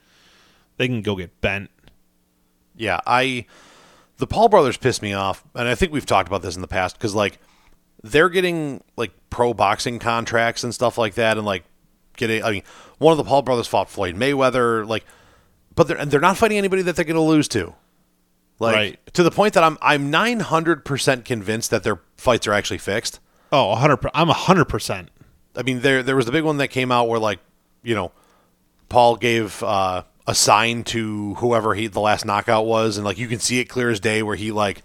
[0.78, 1.70] they can go get bent
[2.80, 3.46] yeah, I
[4.18, 6.68] the Paul brothers piss me off, and I think we've talked about this in the
[6.68, 7.38] past because like
[8.02, 11.66] they're getting like pro boxing contracts and stuff like that, and like
[12.16, 12.42] getting.
[12.42, 12.64] I mean,
[12.98, 15.06] one of the Paul brothers fought Floyd Mayweather, like,
[15.76, 17.76] but they're and they're not fighting anybody that they're going to lose to.
[18.60, 19.14] Like Right.
[19.14, 23.20] to the point that I'm I'm 900 percent convinced that their fights are actually fixed.
[23.52, 25.08] oh 100 i'm 100%
[25.56, 27.40] I mean, there there was the big one that came out where like,
[27.84, 28.12] you know,
[28.88, 33.28] Paul gave uh, a sign to whoever he the last knockout was, and like you
[33.28, 34.84] can see it clear as day where he like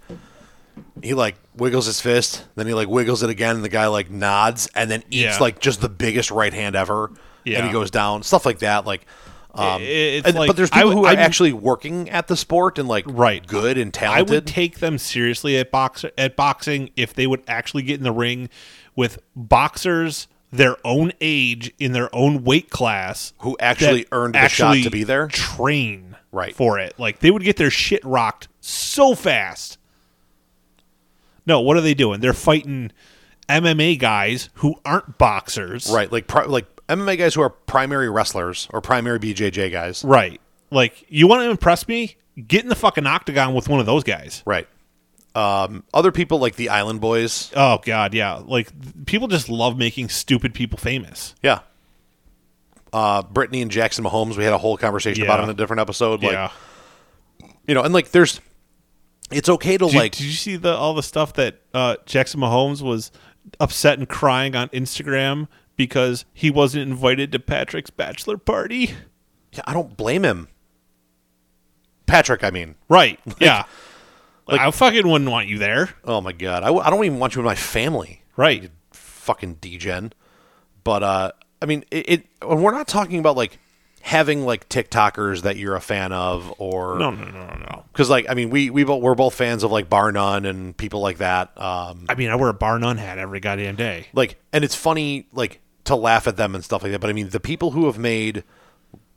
[1.02, 4.10] he like wiggles his fist, then he like wiggles it again, and the guy like
[4.10, 5.38] nods, and then eats Yeah.
[5.38, 7.10] like just the biggest right hand ever,
[7.44, 9.06] and he goes down, stuff like that, like.
[9.54, 12.78] Um, it's and- like- but there's people who are I'm- actually working at the sport
[12.78, 13.46] and like Right.
[13.46, 14.30] good and talented.
[14.30, 18.04] I would take them seriously at box at boxing if they would actually get in
[18.04, 18.48] the ring
[18.96, 24.76] with boxers their own age in their own weight class Who actually earned the shot
[24.76, 25.26] to be there?
[25.28, 26.54] Train Right.
[26.54, 26.94] for it.
[26.98, 29.78] Like they would get their shit rocked so fast.
[31.46, 32.20] No, what are they doing?
[32.20, 32.90] They're fighting
[33.48, 35.90] MMA guys who aren't boxers.
[35.92, 40.04] right, like pri- like MMA guys who are primary wrestlers or primary BJJ guys.
[40.04, 40.40] Right.
[40.70, 42.16] Like you want to impress me?
[42.48, 44.42] Get in the fucking octagon with one of those guys.
[44.44, 44.66] Right.
[45.34, 47.50] Um, other people like the Island Boys.
[47.56, 48.34] Oh god, yeah.
[48.44, 48.70] Like
[49.06, 51.34] people just love making stupid people famous.
[51.42, 51.60] Yeah.
[52.92, 54.36] Uh, Brittany and Jackson Mahomes.
[54.36, 55.40] We had a whole conversation about Yeah.
[55.40, 56.22] it in a different episode.
[56.22, 56.50] Like, yeah.
[57.66, 58.40] you know, and like, there's,
[59.32, 62.38] it's okay to Did, like, did you see the all the stuff that uh, Jackson
[62.38, 63.10] Mahomes was
[63.58, 68.94] upset and crying on Instagram because he wasn't invited to Patrick's bachelor party?
[69.52, 70.48] yeah, I don't blame him.
[72.06, 73.18] Patrick, I mean, Right.
[73.40, 73.64] yeah.
[74.46, 75.90] Like, I fucking wouldn't want you there.
[76.04, 78.22] oh my god, I, w- I don't even want you in my family.
[78.36, 78.70] Right.
[78.92, 80.12] fucking degen.
[80.82, 81.32] But uh,
[81.62, 82.26] I mean, it, it.
[82.42, 83.58] and We're not talking about like
[84.02, 87.84] having like TikTokers that you're a fan of, or No, no, no, no, no.
[87.90, 90.76] because like I mean, we we both, we're both fans of like Bar None and
[90.76, 91.58] people like that.
[91.58, 94.08] Um, I mean, I wear a bar none hat every goddamn day.
[94.12, 97.00] like, and it's funny like to laugh at them and stuff like that.
[97.00, 98.44] But I mean, the people who have made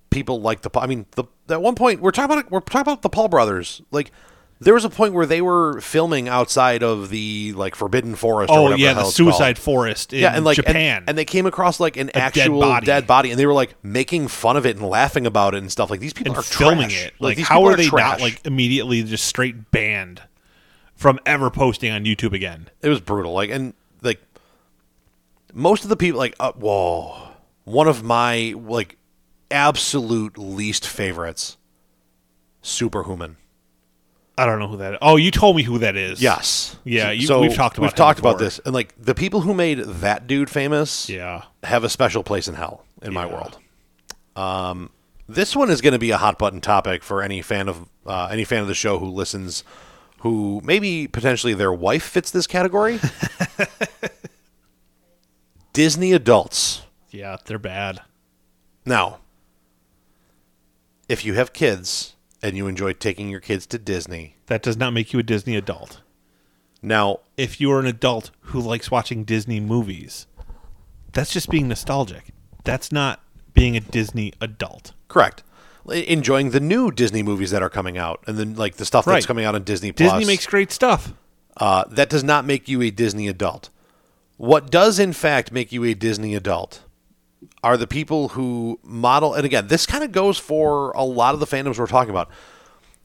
[0.09, 0.69] people like the.
[0.79, 3.81] I mean, the at one point we're talking about we're talking about the Paul brothers.
[3.91, 4.11] Like,
[4.59, 8.51] there was a point where they were filming outside of the like Forbidden Forest.
[8.51, 9.33] or Oh whatever yeah, the, the it's called.
[9.33, 11.03] suicide forest in yeah, and like and- Japan.
[11.07, 13.29] and, they came across like an actual dead body.
[13.31, 15.89] and they were like making fun of it and laughing about it and stuff.
[15.91, 17.05] Like these people and are filming trash.
[17.05, 17.13] it.
[17.19, 18.19] Like, these how people are they trash.
[18.19, 20.23] not like immediately just straight banned
[20.95, 22.69] from ever posting on YouTube again?
[22.81, 23.33] It was brutal.
[23.33, 23.75] Like and like
[25.53, 27.29] most of the people like uh, whoa,
[27.63, 28.97] one of my like
[29.51, 31.57] absolute least favorites,
[32.61, 33.37] Superhuman.
[34.39, 34.93] I don't know who that.
[34.93, 34.99] Is.
[35.01, 36.21] Oh, you told me who that is.
[36.21, 36.75] Yes.
[36.83, 39.53] Yeah, you- so we've talked about we've talked about this, and like the people who
[39.55, 41.43] made that dude famous, Yeah.
[41.63, 43.57] have a special place in hell in my world.
[44.35, 44.91] Um,
[45.27, 48.29] this one is going to be a hot button topic for any fan of uh,
[48.31, 49.63] any fan of the show who listens,
[50.19, 52.99] who maybe potentially their wife fits this category.
[55.77, 56.81] Disney adults.
[57.11, 58.01] Yeah, they're bad.
[58.83, 59.19] Now,
[61.07, 64.91] if you have kids and you enjoy taking your kids to Disney, That does not
[64.91, 66.01] make you a Disney adult.
[66.81, 70.25] now If you are an adult who likes watching Disney movies,
[71.13, 72.29] that's just being nostalgic.
[72.63, 73.21] That's not
[73.53, 74.93] being a Disney adult.
[75.07, 75.43] correct.
[75.87, 79.13] Enjoying the new Disney movies that are coming out, and then like the stuff that's
[79.13, 79.27] Right.
[79.27, 80.11] coming out on Disney Plus.
[80.11, 81.13] Disney makes great stuff.
[81.55, 83.69] Uh, that does not make you a Disney adult.
[84.37, 86.83] What does, in fact, make you a Disney adult
[87.63, 91.39] are the people who model, and again, this kind of goes for a lot of
[91.39, 92.29] the fandoms we're talking about.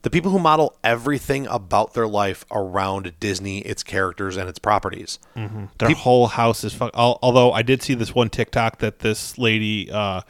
[0.03, 5.17] The people who model everything about their life around Disney, its characters, and its properties.
[5.35, 5.65] Mm-hmm.
[5.79, 6.91] Their whole house is fuck.
[6.93, 10.21] Although I did see this one TikTok that this lady uh,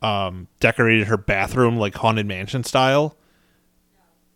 [0.00, 3.18] um, decorated her bathroom like haunted mansion style,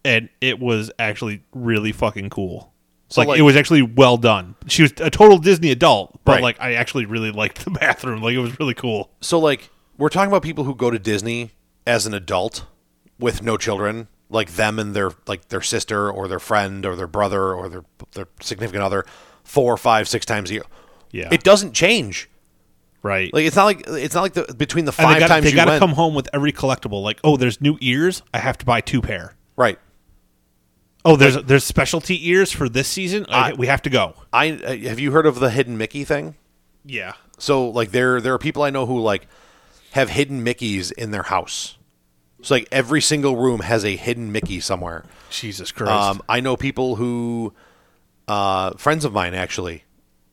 [0.05, 2.74] and it was actually really fucking cool.
[3.15, 4.57] So, like, like- it was actually well done.
[4.67, 6.43] She was a total Disney adult, but Right.
[6.43, 8.23] like I actually really liked the bathroom.
[8.23, 9.11] Like it was really cool.
[9.21, 11.53] So, like, we're talking about people who go to Disney
[11.87, 12.65] as an adult
[13.21, 17.07] with no children, like them and their like their sister or their friend or their
[17.07, 19.05] brother or their their significant other,
[19.45, 20.65] four, five, six times a year.
[21.13, 21.29] Yeah.
[21.31, 22.29] it doesn't change.
[23.05, 23.33] Right.
[23.33, 25.45] Like it's not like it's not like the between the and five they got times
[25.45, 27.03] they you got to come home with every collectible.
[27.03, 28.23] Like, oh, there's new ears.
[28.33, 29.37] I have to buy two pair.
[29.57, 29.79] right.
[31.05, 33.27] Oh, there's there's specialty ears for this season.
[33.29, 34.15] I, I- we have to go.
[34.33, 36.35] I uh, have you heard of the hidden Mickey thing?
[36.85, 37.13] Yeah.
[37.39, 39.27] So like there there are people I know who like
[39.93, 41.77] have hidden Mickeys in their house.
[42.43, 45.05] So like every single room has a hidden Mickey somewhere.
[45.31, 45.93] Jesus Christ.
[45.93, 47.55] Um, I know people who,
[48.29, 49.85] uh, friends of mine actually,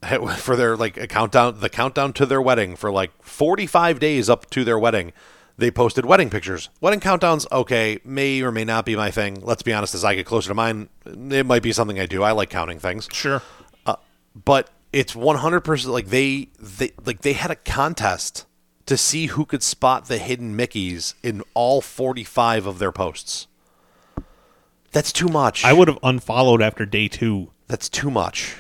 [0.38, 4.50] for their like a countdown, the countdown to their wedding for like 45 days up
[4.50, 5.14] to their wedding,
[5.62, 6.70] they posted wedding pictures.
[6.82, 9.40] Wedding countdowns, okay, may or may not be my thing.
[9.42, 12.24] Let's be honest, as I get closer to mine, it might be something I do.
[12.24, 13.42] I like counting things, sure.
[13.86, 13.96] Uh,
[14.34, 18.46] but it's 100% like they, they like they had a contest
[18.88, 23.48] to see who could spot the hidden Mickeys in all 45 of their posts.
[24.92, 25.64] That's too much.
[25.64, 27.52] I would have unfollowed after day two.
[27.68, 28.58] That's too much.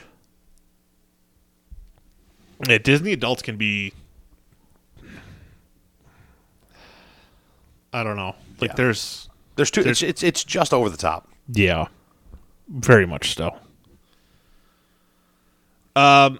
[2.67, 3.93] Yeah, Disney adults can be.
[7.93, 8.35] I don't know.
[8.59, 8.75] Like Yeah.
[8.75, 9.29] there's.
[9.55, 9.81] There's two.
[9.81, 11.27] It's, it's it's just over the top.
[11.51, 11.87] Yeah.
[12.69, 13.55] Very much so.
[15.95, 16.39] Um.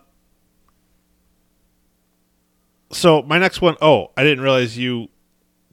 [2.92, 5.10] So my next one oh I didn't realize you.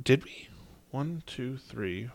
[0.02, 0.48] Did we?
[0.90, 2.08] One, two, three.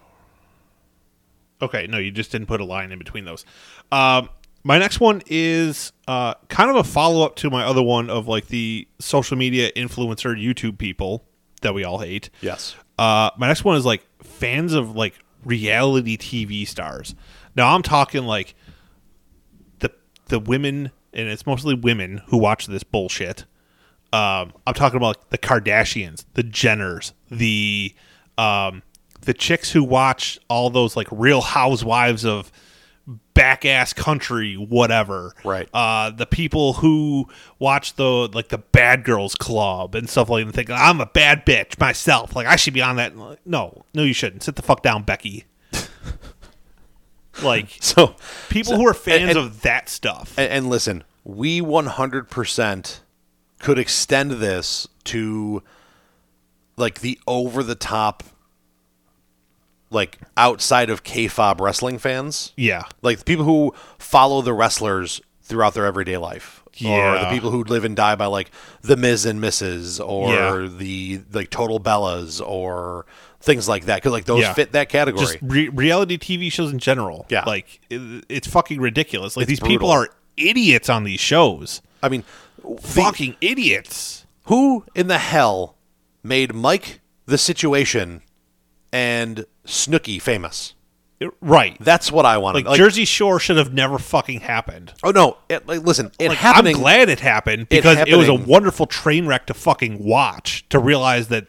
[1.61, 3.45] Okay, no, you just didn't put a line in between those.
[3.91, 4.29] Um,
[4.63, 8.27] my next one is uh, kind of a follow up to my other one of
[8.27, 11.23] like the social media influencer YouTube people
[11.61, 12.29] that we all hate.
[12.41, 12.75] Yes.
[13.03, 15.13] Uh, my next one is like fans of like
[15.43, 17.15] reality TV stars.
[17.53, 18.55] Now I'm talking like
[19.79, 19.91] the
[20.27, 23.41] the women, and it's mostly women who watch this bullshit.
[24.13, 27.93] Um, I'm talking about like, the Kardashians, the Jenners, the
[28.37, 28.83] um,
[29.19, 32.53] the chicks who watch all those like Real Housewives of
[33.33, 35.33] back ass country, whatever.
[35.43, 35.67] Right.
[35.73, 37.27] Uh, the people who
[37.59, 41.45] watch the like the Bad Girls Club and stuff like that, think I'm a bad
[41.45, 42.35] bitch myself.
[42.35, 43.15] Like I should be on that.
[43.45, 44.43] No, no, you shouldn't.
[44.43, 45.45] Sit the fuck down, Becky.
[47.41, 48.15] like So,
[48.49, 50.33] people who are fans and- of that stuff.
[50.37, 52.99] and, and listen, we 100%
[53.59, 55.63] could extend this to
[56.77, 58.23] like the over the top,
[59.93, 62.51] like outside of kayfabe wrestling fans.
[62.57, 62.83] yeah.
[63.01, 67.63] like the people who follow the wrestlers throughout their everyday life or the people who
[67.65, 68.49] live and die by like
[68.81, 70.03] the Miz and Mrs.
[70.05, 70.67] or Yeah.
[70.75, 73.05] the like Total Bellas or
[73.41, 74.53] things like that because like those Yeah.
[74.53, 75.23] fit that category.
[75.25, 77.25] just re- reality TV shows in general.
[77.29, 77.43] Yeah.
[77.45, 79.37] like it, it's fucking ridiculous.
[79.37, 81.81] Like It's these people are idiots on these shows.
[82.01, 82.23] I mean,
[82.63, 84.25] the- Fucking idiots.
[84.45, 85.75] who in the hell
[86.23, 88.21] made Mike the Situation
[88.91, 90.73] and Snooki famous?
[91.39, 91.77] Right.
[91.79, 92.65] That's what I wanted.
[92.65, 94.93] Like, Jersey Shore should have never fucking happened.
[95.03, 95.37] Oh no!
[95.47, 96.75] It, like, listen, it Like, happening.
[96.75, 100.79] I'm glad it happened because it, was a wonderful train wreck to fucking watch to
[100.79, 101.47] realize that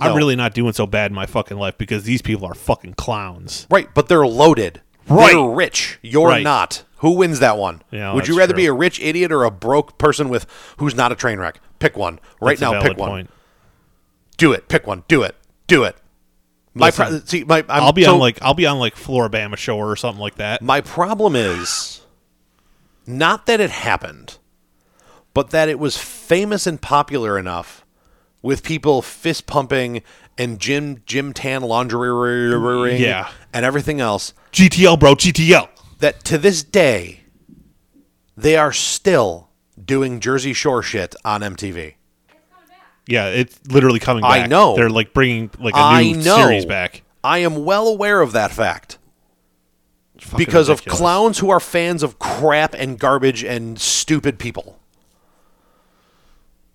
[0.00, 2.94] I'm really not doing so bad in my fucking life because these people are fucking
[2.94, 3.66] clowns.
[3.70, 4.80] right, but they're loaded.
[5.08, 5.32] Right.
[5.32, 5.98] They're rich.
[6.02, 6.44] You're Right.
[6.44, 6.84] not.
[6.98, 7.82] Who wins that one?
[7.90, 8.62] Yeah, Would you rather true.
[8.62, 11.58] be a rich idiot or a broke person with who's not a train wreck?
[11.80, 12.80] Pick one right That's now.
[12.80, 13.08] Pick one.
[13.10, 13.30] point.
[14.36, 14.68] Do it.
[14.68, 15.02] Pick one.
[15.08, 15.34] Do it.
[15.66, 15.96] Do it.
[16.74, 18.94] My Listen, pro- see, my I'm, I'll be so- on like I'll be on like
[18.96, 20.62] Floribama Shore or something like that.
[20.62, 22.00] My problem is
[23.06, 24.38] not that it happened,
[25.34, 27.84] but that it was famous and popular enough
[28.40, 30.02] with people fist pumping
[30.38, 33.30] and gym gym Tan laundry Yeah.
[33.52, 35.68] and everything else GTL, bro, GTL.
[35.98, 37.20] that to this day
[38.36, 39.50] they are still
[39.82, 41.94] doing Jersey Shore shit on MTV.
[43.06, 44.50] Yeah, it's literally coming I back.
[44.50, 44.76] know.
[44.76, 47.02] They're like bringing like a new series back.
[47.24, 48.98] I am well aware of that fact.
[50.36, 50.80] Because ridiculous.
[50.80, 54.78] of clowns who are fans of crap and garbage and stupid people.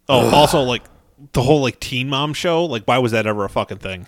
[0.09, 0.83] Oh, also like
[1.31, 2.65] the whole like Teen Mom show.
[2.65, 4.07] Like, why was that ever a fucking thing?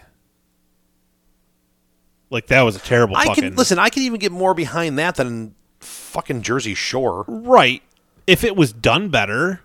[2.30, 3.16] Like that was a terrible.
[3.16, 3.80] I fucking, can listen.
[3.80, 7.24] I can even get more behind that than fucking Jersey Shore.
[7.28, 7.82] right
[8.30, 9.62] if it was done better,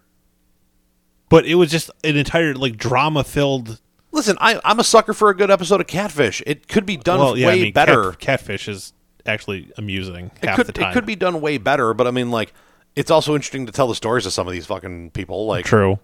[1.29, 3.81] but it was just an entire like drama filled.
[4.13, 6.43] Listen, I, I'm a sucker for a good episode of Catfish.
[6.47, 8.11] It could be done Well, yeah, way I mean, better.
[8.13, 8.93] Cat, Catfish is
[9.27, 10.91] actually amusing it half could the time.
[10.91, 12.53] it could be done way better, but I mean, like,
[12.95, 15.47] it's also interesting to tell the stories of some of these fucking people.
[15.47, 15.99] Like, true.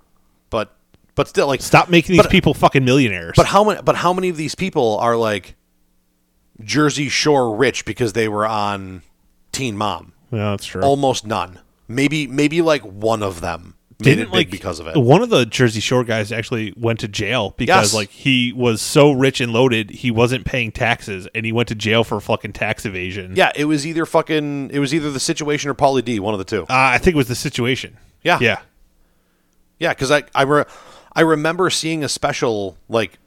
[0.50, 0.74] but
[1.14, 3.34] but still, like, Stop making these But- people fucking millionaires.
[3.36, 3.80] But how many?
[3.82, 5.54] But how many of these people are like
[6.62, 9.02] Jersey Shore rich because they were on
[9.52, 10.12] Teen Mom?
[10.32, 10.82] yeah, that's true.
[10.82, 11.58] Almost none.
[11.88, 14.96] Maybe maybe like one of them Didn't like because of it.
[14.96, 17.94] One of the Jersey Shore guys actually went to jail because Yes.
[17.94, 21.74] like he was so rich and loaded he wasn't paying taxes and he went to
[21.74, 23.34] jail for fucking tax evasion.
[23.36, 24.70] Yeah, it was either fucking.
[24.72, 26.18] It was either the situation or Pauly D.
[26.20, 26.62] One of the two.
[26.62, 27.96] Uh, I think it was the situation.
[28.22, 28.38] Yeah.
[28.40, 28.60] Yeah.
[29.78, 30.64] Yeah, because I I, re-
[31.14, 33.18] I remember seeing a special like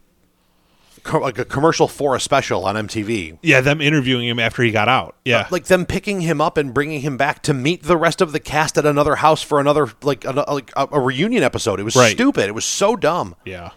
[1.04, 3.38] co- like a commercial for a special on MTV.
[3.42, 5.16] Yeah, them interviewing him after he got out.
[5.26, 5.48] Yeah.
[5.52, 8.40] Like them picking him up and bringing him back to meet the rest of the
[8.40, 11.80] cast at another house for another like a, like a, a reunion episode.
[11.80, 12.14] It was Right.
[12.14, 12.46] stupid.
[12.46, 13.36] It was so dumb.
[13.46, 13.70] yeah.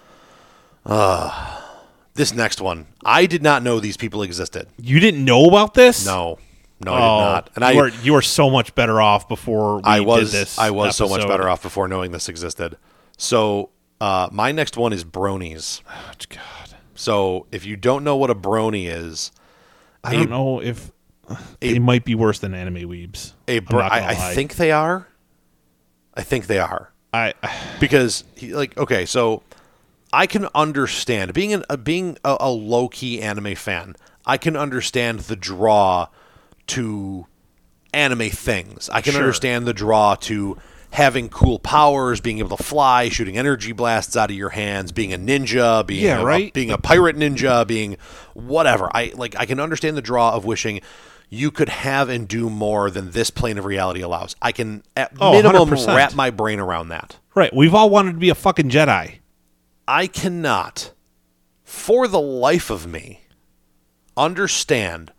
[2.14, 4.68] This next one, I did not know these people existed.
[4.80, 6.06] You didn't know about this?
[6.06, 6.38] No,
[6.82, 7.50] no, Oh, I did not.
[7.56, 10.40] And you I are you are so much better off before we I was did
[10.42, 10.58] this.
[10.58, 12.78] I was so much better off before knowing this existed.
[13.18, 13.68] So
[14.00, 15.82] uh, my next one is bronies.
[15.90, 16.65] Oh, God.
[17.06, 19.30] So if you don't know what a brony is,
[20.02, 20.90] I don't know if
[21.60, 23.32] they might be worse than anime weebs.
[23.46, 25.06] a bro- I, I think they are.
[26.14, 27.32] I think they are I
[27.78, 29.44] because he, like okay, so
[30.12, 33.94] I can understand being an, uh, being a, a low key anime fan.
[34.26, 36.08] I can understand the draw
[36.74, 37.26] to
[37.94, 38.90] anime things.
[38.90, 39.22] I can Sure.
[39.22, 40.58] understand the draw to
[40.96, 45.12] having cool powers, being able to fly, shooting energy blasts out of your hands, being
[45.12, 46.50] a ninja, being Yeah, a, right?
[46.54, 47.98] being a pirate ninja, being
[48.32, 48.88] whatever.
[48.94, 50.80] I like I can understand the draw of wishing
[51.28, 54.34] you could have and do more than this plane of reality allows.
[54.40, 55.94] I can at Oh, minimum 100%.
[55.94, 57.18] wrap my brain around that.
[57.34, 57.54] right.
[57.54, 59.16] We've all wanted to be a fucking Jedi.
[59.88, 60.92] I cannot,
[61.62, 63.20] for the life of me,
[64.16, 65.12] understand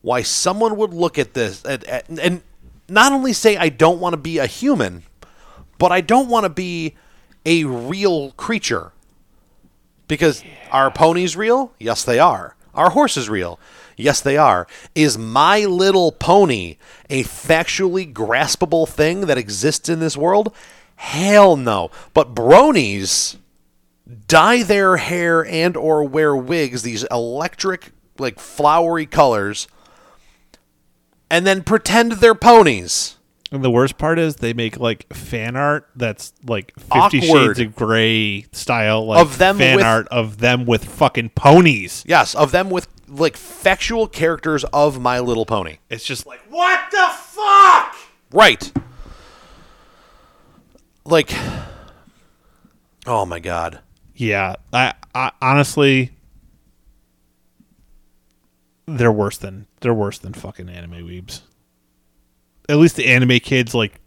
[0.00, 2.42] why someone would look at this at, at, and
[2.88, 5.02] not only say, I don't want to be a human,
[5.84, 6.94] but I don't want to be
[7.44, 8.92] a real creature.
[10.08, 11.74] Because are ponies real?
[11.78, 12.56] Yes, they are.
[12.72, 13.60] Are horses real?
[13.94, 14.66] Yes, they are.
[14.94, 16.78] Is My Little Pony
[17.10, 20.54] a factually graspable thing that exists in this world?
[20.96, 21.90] Hell no.
[22.14, 23.36] But bronies
[24.26, 29.68] dye their hair and or wear wigs these electric like flowery colors
[31.28, 33.13] and then pretend they're ponies
[33.54, 37.56] And the worst part is they make like fan art that's like Fifty Awkward.
[37.56, 42.02] Shades of Grey style, like Of them fan with- art of them with fucking ponies.
[42.06, 46.80] yes of them with like factual characters of my little pony It's just like what
[46.90, 47.94] the fuck?
[48.32, 48.72] right
[51.04, 51.30] like
[53.06, 53.80] oh my god
[54.16, 56.10] Yeah, I, I honestly,
[58.86, 61.42] they're worse than they're worse than fucking anime weebs.
[62.68, 64.00] At least the anime kids like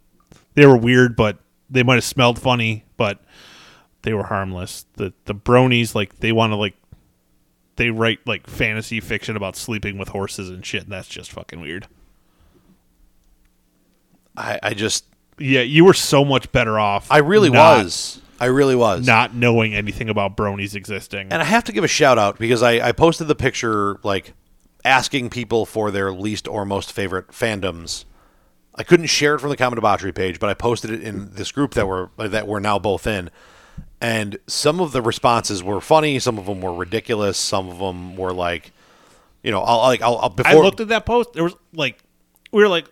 [0.54, 1.38] they were weird, but
[1.70, 3.20] they might have smelled funny, but
[4.02, 4.86] they were harmless.
[4.94, 6.74] The the bronies like they want to like
[7.76, 11.60] they write like fantasy fiction about sleeping with horses and shit, and that's just fucking
[11.60, 11.86] weird.
[14.36, 15.04] I, I just
[15.38, 17.10] Yeah, you were so much better off.
[17.10, 18.20] I really not- was.
[18.40, 19.04] I really was.
[19.04, 21.32] not knowing anything about bronies existing.
[21.32, 24.32] And I have to give a shout out because I, I posted the picture like
[24.84, 28.04] asking people for their least or most favorite fandoms.
[28.78, 31.50] I couldn't share it from the Common Debauchery page, but I posted it in this
[31.50, 33.30] group that we're that we're now both in.
[34.00, 38.16] And some of the responses were funny, some of them were ridiculous, some of them
[38.16, 38.70] were like,
[39.42, 41.32] you know, I'll like I'll, I'll before I looked at that post.
[41.32, 41.98] There was like,
[42.52, 42.86] we were like,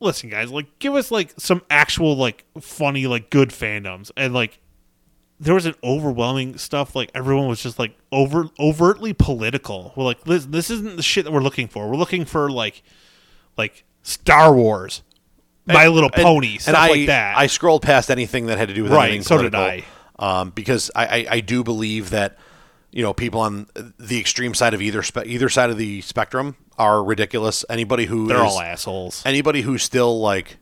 [0.00, 4.60] listen, guys, like, give us like some actual like funny like good fandoms, and like,
[5.40, 6.94] there was an overwhelming stuff.
[6.94, 9.94] Like everyone was just like over overtly political.
[9.96, 11.88] We're like, this this isn't the shit that we're looking for.
[11.88, 12.82] We're looking for like,
[13.56, 15.02] like Star Wars,
[15.66, 17.36] My Little and- Pony, and stuff I, like that.
[17.38, 19.84] I scrolled past anything that had to do with Right, so did I,
[20.18, 22.36] um, because I, I, I do believe that
[22.90, 26.56] you know people on the extreme side of either spe- either side of the spectrum
[26.78, 27.64] are ridiculous.
[27.70, 29.22] Anybody who They're is- all assholes.
[29.24, 30.58] anybody who's still like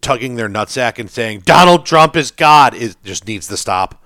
[0.00, 4.02] tugging their nutsack and saying Donald Trump is God is just needs to stop.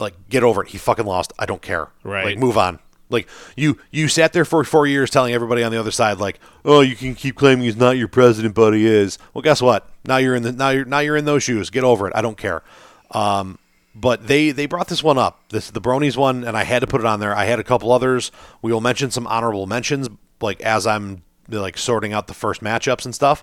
[0.00, 0.68] Like, get over it.
[0.68, 1.32] He fucking lost.
[1.40, 1.88] I don't care.
[2.04, 2.24] Right.
[2.24, 2.78] Like, move on.
[3.10, 6.38] Like you, you sat there for four years telling everybody on the other side, like,
[6.64, 9.18] oh, you can keep claiming he's not your president, but he is.
[9.32, 9.88] Well, guess what?
[10.04, 11.70] Now you're in the now you're now you're in those shoes.
[11.70, 12.12] Get over it.
[12.14, 12.62] I don't care.
[13.10, 13.58] Um,
[13.94, 15.40] but they they brought this one up.
[15.48, 17.34] This is the Bronies one, and I had to put it on there.
[17.34, 18.30] I had a couple others.
[18.62, 20.08] We will mention some honorable mentions,
[20.40, 23.42] like as I'm like sorting out the first matchups and stuff.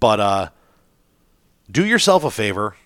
[0.00, 0.48] But uh,
[1.70, 2.76] do yourself a favor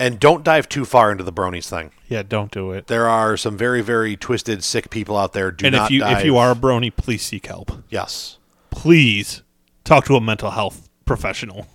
[0.00, 1.90] and don't dive too far into the Bronies thing.
[2.08, 2.86] yeah, don't do it.
[2.88, 5.50] There are some very very twisted, sick people out there.
[5.50, 6.18] Do And not if you dive.
[6.18, 7.70] if you are a brony, please seek help.
[7.88, 8.38] yes,
[8.70, 9.42] Please
[9.84, 11.66] talk to a mental health professional.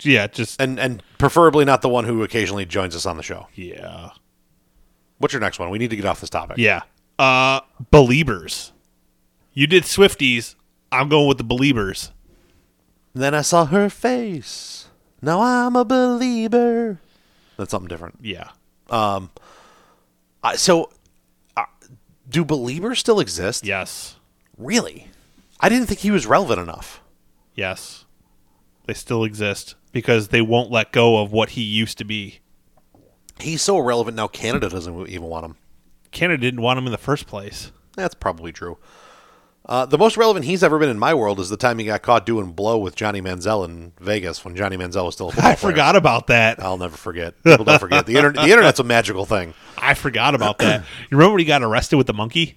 [0.00, 3.48] Yeah, just and and preferably not the one who occasionally joins us on the show.
[3.54, 4.10] yeah.
[5.18, 5.70] What's your next one?
[5.70, 6.58] We need to get off this topic.
[6.58, 6.82] Yeah.
[7.18, 7.60] Uh
[7.92, 8.70] Beliebers.
[9.52, 10.54] You did Swifties.
[10.92, 12.12] I'm going with the Beliebers.
[13.14, 14.87] Then I saw her face.
[15.20, 17.00] Now I'm a believer.
[17.56, 18.18] That's something different.
[18.22, 18.50] Yeah.
[18.88, 19.26] Uh,
[20.56, 20.90] so,
[21.56, 21.64] uh,
[22.28, 23.64] do beliebers still exist?
[23.64, 24.16] Yes.
[24.56, 25.08] Really?
[25.60, 27.00] I didn't think he was relevant enough.
[27.54, 28.04] Yes.
[28.86, 32.38] They still exist because they won't let go of what he used to be.
[33.40, 34.28] He's so irrelevant now.
[34.28, 35.56] Canada doesn't even want him.
[36.10, 37.70] Canada didn't want him in the first place.
[37.96, 38.78] That's probably true.
[39.68, 42.00] Uh, the most relevant he's ever been in my world is the time he got
[42.00, 45.54] caught doing blow with Johnny Manziel in Vegas when Johnny Manziel was still a I
[45.54, 45.56] player.
[45.56, 46.62] forgot about that.
[46.62, 47.34] I'll never forget.
[47.44, 48.06] People don't forget.
[48.06, 49.52] The, internet, the internet's a magical thing.
[49.78, 50.80] I forgot about that.
[51.10, 52.56] You remember when he got arrested with the monkey?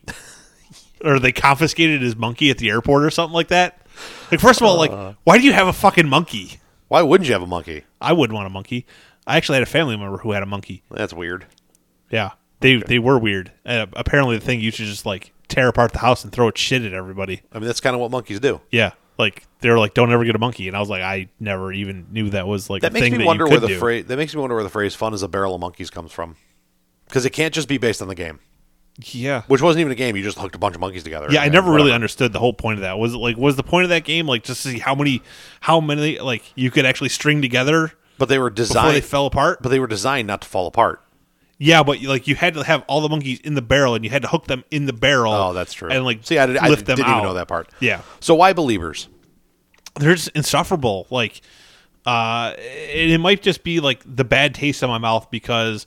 [1.03, 3.85] or they confiscated his monkey at the airport or something like that?
[4.31, 6.59] Like, first of all, like, why do you have a fucking monkey?
[6.87, 7.83] Why wouldn't you have a monkey?
[7.99, 8.85] I wouldn't want a monkey.
[9.27, 10.83] I actually had a family member who had a monkey.
[10.89, 11.45] That's weird.
[12.09, 12.31] Yeah,
[12.61, 13.51] they they were weird.
[13.65, 16.57] Uh, apparently, the thing you should just like tear apart the house and throw it
[16.57, 17.41] shit at everybody.
[17.51, 18.61] I mean, that's kind of what monkeys do.
[18.71, 21.29] Yeah, like they were like, "Don't ever get a monkey," and I was like, I
[21.39, 23.67] never even knew that was like That a makes thing me that wonder where the
[23.67, 23.77] do.
[23.79, 24.05] phrase.
[24.05, 26.35] That makes me wonder where the phrase "fun as a barrel of monkeys" comes from.
[27.05, 28.39] Because it can't just be based on the game,
[29.11, 30.15] Yeah, which wasn't even a game.
[30.15, 31.27] You just hooked a bunch of monkeys together.
[31.29, 31.41] yeah.
[31.41, 32.97] I never really understood the whole point of that.
[32.97, 35.21] Was it like was the point of that game like just to see how many
[35.59, 38.95] how many like you could actually string together But they were before designed.
[38.95, 39.61] they fell apart?
[39.61, 41.01] but they were designed not to fall apart.
[41.63, 44.09] Yeah, but like you had to have all the monkeys in the barrel and you
[44.09, 45.31] had to hook them in the barrel.
[45.31, 45.89] Oh, that's true.
[45.89, 47.17] And like see, I, did, I lift them didn't out.
[47.17, 47.69] even know that part.
[47.79, 48.01] Yeah.
[48.19, 49.07] So why beliebers?
[49.99, 51.07] they're just insufferable.
[51.09, 51.41] Like,
[52.05, 55.85] uh, and it might just be like the bad taste in my mouth because,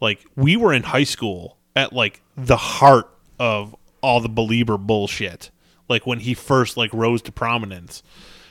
[0.00, 3.08] like, we were in high school at like the heart
[3.38, 5.50] of all the belieber bullshit.
[5.88, 8.02] Like when he first like rose to prominence,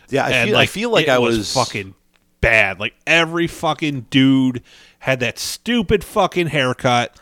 [0.10, 1.96] Yeah, I and feel, like I feel like it I was, was fucking
[2.42, 2.80] bad.
[2.80, 4.62] Like every fucking dude
[5.00, 7.16] had that stupid fucking haircut.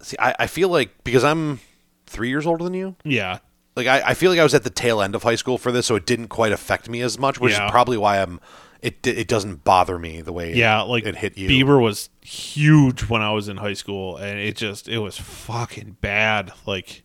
[0.00, 1.60] See, I, I feel like because I'm
[2.06, 2.94] three years older than you.
[3.04, 3.38] Yeah,
[3.76, 5.72] Like I, I feel like I was at the tail end of high school for
[5.72, 7.66] this, so it didn't quite affect me as much, which Yeah.
[7.66, 8.40] is probably why I'm.
[8.80, 10.82] It it doesn't bother me the way yeah.
[10.82, 11.48] Like it hit you.
[11.48, 15.96] Bieber was huge when I was in high school, and it just it was fucking
[16.00, 16.52] bad.
[16.64, 17.02] Like.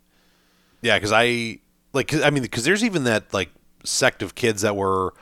[0.83, 1.59] Yeah, because I
[1.93, 2.09] like.
[2.09, 3.49] 'cause- I mean, because there's even that like
[3.83, 5.13] sect of kids that were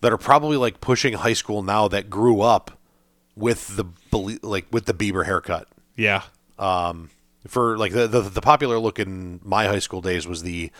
[0.00, 2.78] that are probably like pushing high school now that grew up
[3.34, 3.84] with the
[4.42, 5.68] like with the Bieber haircut.
[5.96, 6.22] Yeah.
[6.58, 7.10] Um,
[7.46, 10.70] for like the, the the popular look in my high school days was the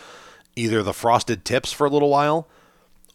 [0.57, 2.49] either the frosted tips for a little while,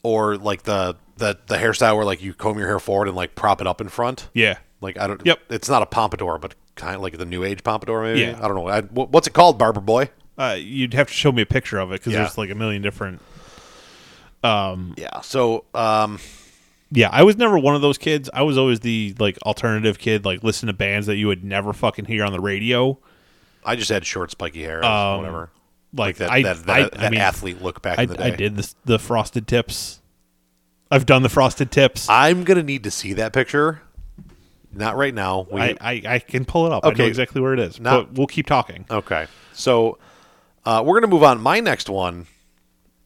[0.04, 3.36] or like the the the hairstyle where like you comb your hair forward and like
[3.36, 4.30] prop it up in front.
[4.34, 4.58] Yeah.
[4.80, 5.24] Like I don't.
[5.26, 5.40] Yep.
[5.50, 8.04] It's not a pompadour, but kind of like the new age pompadour.
[8.04, 8.22] Maybe.
[8.22, 8.40] Yeah.
[8.42, 8.68] I don't know.
[8.68, 10.10] I, what's it called, barber boy?
[10.38, 12.20] Uh, you'd have to show me a picture of it because Yeah.
[12.20, 13.22] there's like a million different.
[14.44, 15.22] Yeah.
[15.22, 16.20] So um,
[16.92, 18.30] Yeah, I was never one of those kids.
[18.34, 21.74] I was always the like alternative kid, like listen to bands that you would never
[21.74, 22.98] fucking hear on the radio.
[23.64, 25.50] I just had short, spiky hair, Um, whatever.
[25.94, 28.16] Like, that I, that, that, I, that I mean, athlete look back I, in the
[28.16, 28.24] day.
[28.24, 30.02] I did this, the frosted tips.
[30.90, 32.10] I've done the frosted tips.
[32.10, 33.82] I, I'm gonna need to see that picture.
[34.74, 35.48] Not right now.
[35.52, 36.86] We, I, I, can pull it up.
[36.86, 37.04] I Okay.
[37.04, 37.80] know exactly where it is.
[37.80, 38.86] Now- but we'll keep talking.
[38.90, 39.28] okay.
[39.54, 39.98] So
[40.66, 41.42] uh, we're gonna move on.
[41.42, 42.26] My next one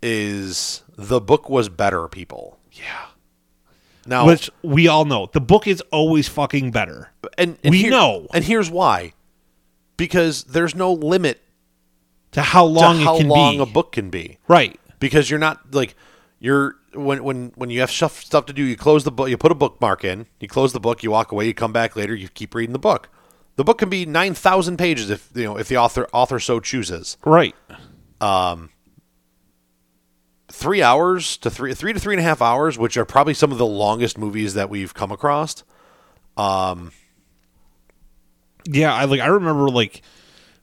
[0.01, 2.07] is the book was better.
[2.07, 2.59] People.
[2.71, 3.07] Yeah.
[4.07, 5.29] Now, Which we all know.
[5.33, 7.11] The book is always fucking better.
[7.37, 8.27] and, and we here- know.
[8.33, 9.13] and here's why.
[9.97, 11.41] Because there's no limit
[12.33, 13.63] To how to long how can long be.
[13.63, 14.37] a book can be.
[14.47, 14.79] Right.
[14.99, 15.95] because you're not like
[16.39, 19.37] you're when when when you have stuff stuff to do you close the book you
[19.37, 22.13] put a bookmark in you close the book you walk away you come back later
[22.15, 23.09] you keep reading the book
[23.57, 27.17] the book can be 9000 pages if you know if the author author so chooses
[27.25, 27.55] Right.
[28.21, 28.69] Um,
[30.55, 33.51] three hours to three three to three and a half hours which are probably some
[33.51, 35.63] of the longest movies that we've come across
[36.37, 36.91] um,
[38.67, 40.01] Yeah, I like I remember like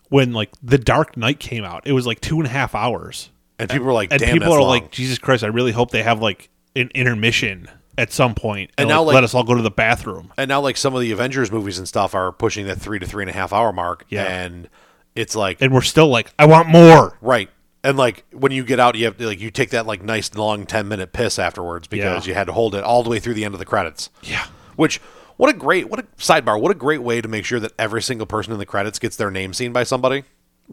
[0.09, 1.87] when like The Dark Knight came out.
[1.87, 3.31] It was like two and a half hours.
[3.59, 4.69] and people were like and damn people are long.
[4.69, 7.69] like, Jesus Christ, I really hope they have like an intermission
[7.99, 10.33] at some point and, And now, like- let us all go to the bathroom.
[10.39, 13.07] and now like some of the avengers movies and stuff are pushing that three to
[13.07, 14.25] three and a half hour mark Yeah.
[14.25, 14.69] and
[15.15, 17.17] it's like And we're still like, I want more.
[17.21, 17.51] Right.
[17.85, 20.35] And like when you get out, you have to like you take that like nice
[20.35, 23.35] long ten minute piss afterwards because you had to hold it all the way through
[23.35, 24.09] the end of the credits.
[24.23, 24.47] Yeah.
[24.77, 24.99] Which
[25.37, 28.01] what a great what a sidebar, what a great way to make sure that every
[28.03, 30.23] single person in the credits gets their name seen by somebody.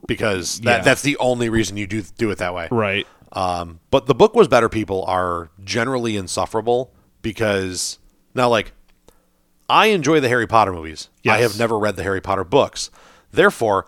[0.07, 0.83] Because that, Yeah.
[0.83, 2.67] that's the only reason you do do it that way.
[2.69, 3.07] Right.
[3.33, 6.93] Um, but the book was better people are generally insufferable
[7.23, 7.97] because
[8.35, 8.71] now like
[9.67, 11.09] I enjoy the Harry Potter movies.
[11.27, 12.89] I have never read the Harry Potter books.
[13.31, 13.85] Therefore,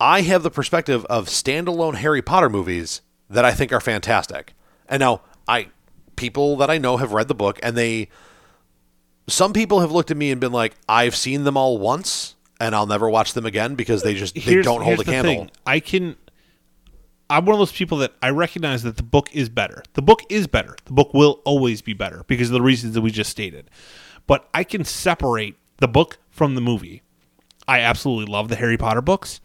[0.00, 4.54] I have the perspective of standalone Harry Potter movies that I think are fantastic.
[4.88, 5.68] And now I
[6.16, 8.08] people that I know have read the book and they
[9.28, 12.74] some people have looked at me and been like, I've seen them all once and
[12.74, 15.34] I'll never watch them again because they just they Here's- don't hold a the candle.
[15.34, 15.50] thing.
[15.66, 16.16] I can.
[17.28, 19.84] I'm one of those people that I recognize that the book is better.
[19.92, 20.74] The book is better.
[20.86, 23.70] The book will always be better because of the reasons that we just stated.
[24.26, 27.02] But I can separate the book from the movie.
[27.68, 29.40] I absolutely love the Harry Potter books.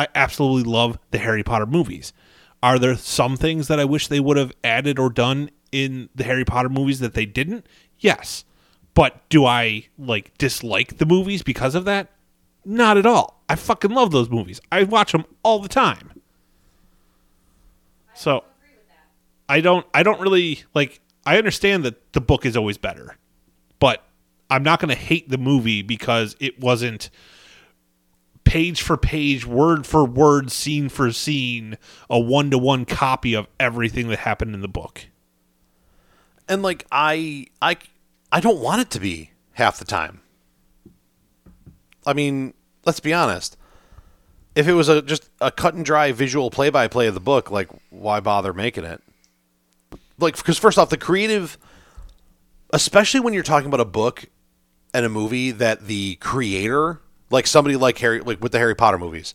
[0.00, 2.14] I absolutely love the Harry Potter movies.
[2.62, 6.24] Are there some things that I wish they would have added or done in the
[6.24, 7.66] Harry Potter movies that they didn't?
[7.98, 8.46] Yes.
[8.94, 12.08] But do I like dislike the movies because of that?
[12.64, 13.42] Not at all.
[13.46, 14.58] I fucking love those movies.
[14.72, 16.12] I watch them all the time.
[18.14, 18.44] So
[19.50, 23.18] I don't I don't really like I understand that the book is always better.
[23.78, 24.02] But
[24.48, 27.10] I'm not going to hate the movie because it wasn't
[28.44, 31.78] page for page, word for word, scene for scene,
[32.08, 35.06] a one to one copy of everything that happened in the book.
[36.48, 37.76] and like I I
[38.32, 40.20] I don't want it to be half the time.
[42.06, 43.56] I mean, let's be honest.
[44.56, 47.20] If it was a just a cut and dry visual play by play of the
[47.20, 49.00] book, like why bother making it?
[50.18, 51.56] Like because first off, the creative,
[52.72, 54.24] especially when you're talking about a book
[54.92, 57.00] and a movie that the creator,
[57.30, 59.34] like somebody like Harry, like with the Harry Potter movies,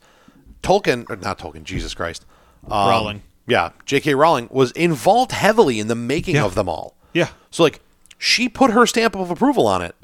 [0.63, 2.25] Tolkien or not Tolkien, Jesus Christ,
[2.69, 3.21] um, Rowling.
[3.47, 4.15] yeah, J.K.
[4.15, 6.45] Rowling was involved heavily in the making Yeah.
[6.45, 6.95] of them all.
[7.13, 7.29] Yeah.
[7.51, 7.79] So like
[8.17, 9.95] she put her stamp of approval on it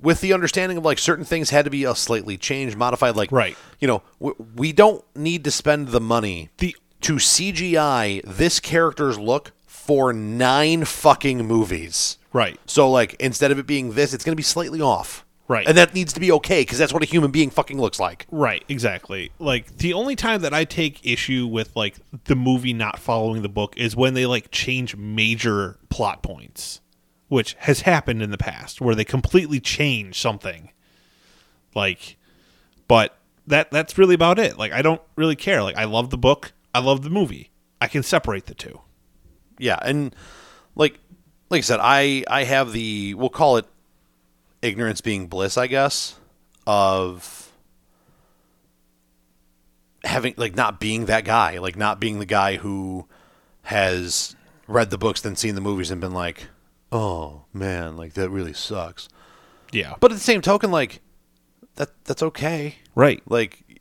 [0.00, 3.32] with the understanding of like certain things had to be a slightly changed, modified like
[3.32, 3.56] Right.
[3.80, 9.18] you know, w- we don't need to spend the money The to CGI this character's
[9.18, 12.16] look for 9 fucking movies.
[12.32, 12.58] right.
[12.66, 15.24] So like instead of it being this, it's going to be slightly off.
[15.46, 15.66] Right.
[15.66, 18.26] And that needs to be okay because that's what a human being fucking looks like.
[18.30, 19.30] Right, exactly.
[19.38, 23.48] Like the only time that I take issue with like the movie not following the
[23.48, 26.80] book is when they like change major plot points,
[27.28, 30.70] which has happened in the past where they completely change something.
[31.74, 32.16] Like
[32.88, 33.16] but
[33.46, 34.58] that that's really about it.
[34.58, 35.62] Like I don't really care.
[35.62, 37.50] Like I love the book, I love the movie.
[37.80, 38.80] I can separate the two.
[39.58, 40.14] Yeah, and
[40.74, 40.98] like
[41.50, 43.66] like I said, I I have the we'll call it
[44.64, 46.18] ignorance being bliss, I guess,
[46.66, 47.52] of
[50.02, 53.06] having like not being that guy, like not being the guy who
[53.62, 54.34] has
[54.66, 56.48] read the books then seen the movies and been like,
[56.90, 59.08] "Oh, man, like that really sucks."
[59.72, 59.94] Yeah.
[60.00, 61.00] But at the same token like
[61.76, 62.76] that that's okay.
[62.94, 63.22] right.
[63.28, 63.80] Like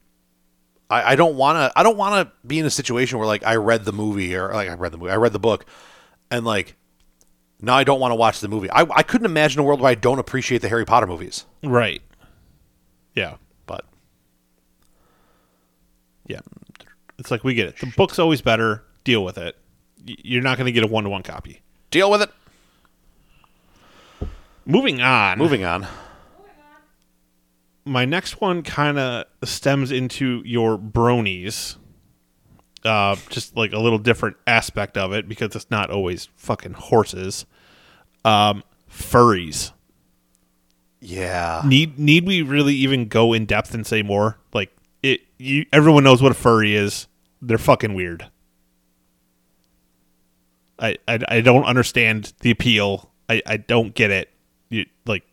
[0.89, 3.45] I, I don't want to I don't want to be in a situation where like
[3.45, 5.65] I read the movie or like I read the movie I read the book
[6.31, 6.75] and like
[7.63, 8.69] now I don't want to watch the movie.
[8.69, 11.45] I, I couldn't imagine a world where I don't appreciate the Harry Potter movies.
[11.63, 12.01] Right.
[13.15, 13.37] Yeah.
[13.65, 13.85] But
[16.27, 16.41] Yeah.
[17.17, 17.77] It's like we get it.
[17.79, 18.83] The book's always better.
[19.05, 19.55] Deal with it.
[20.05, 21.61] You're not going to get a one to one copy.
[21.89, 22.29] Deal with it.
[24.65, 25.37] Moving on.
[25.37, 25.87] Moving on.
[27.85, 31.77] my next one kind of stems into your bronies.
[32.83, 37.45] Uh, just like a little different aspect of it because it's not always fucking horses.
[38.25, 39.71] Um, furries.
[41.01, 41.61] Yeah.
[41.65, 44.37] Need need we really even go in depth and say more?
[44.53, 47.07] Like it, you, everyone knows what a furry is.
[47.41, 48.29] They're fucking weird.
[50.79, 53.11] I I, I don't understand the appeal.
[53.29, 54.29] I, I don't get it.
[54.69, 55.23] You, like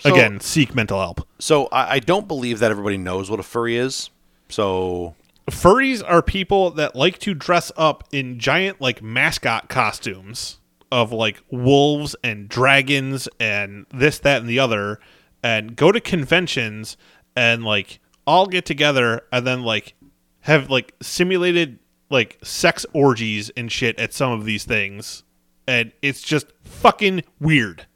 [0.00, 1.26] So- again, seek mental help.
[1.38, 4.10] So I, I don't believe that everybody knows what a furry is.
[4.48, 5.14] So
[5.50, 10.58] furries are people that like to dress up in giant like mascot costumes
[10.92, 14.98] of like wolves and dragons and this that and the other
[15.42, 16.96] and go to conventions
[17.36, 19.94] and like all get together and then like
[20.40, 21.78] have like simulated
[22.10, 25.22] like sex orgies and shit at some of these things.
[25.66, 27.86] And it's just fucking weird.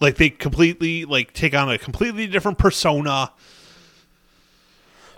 [0.00, 3.32] Like they completely like take on a completely different persona.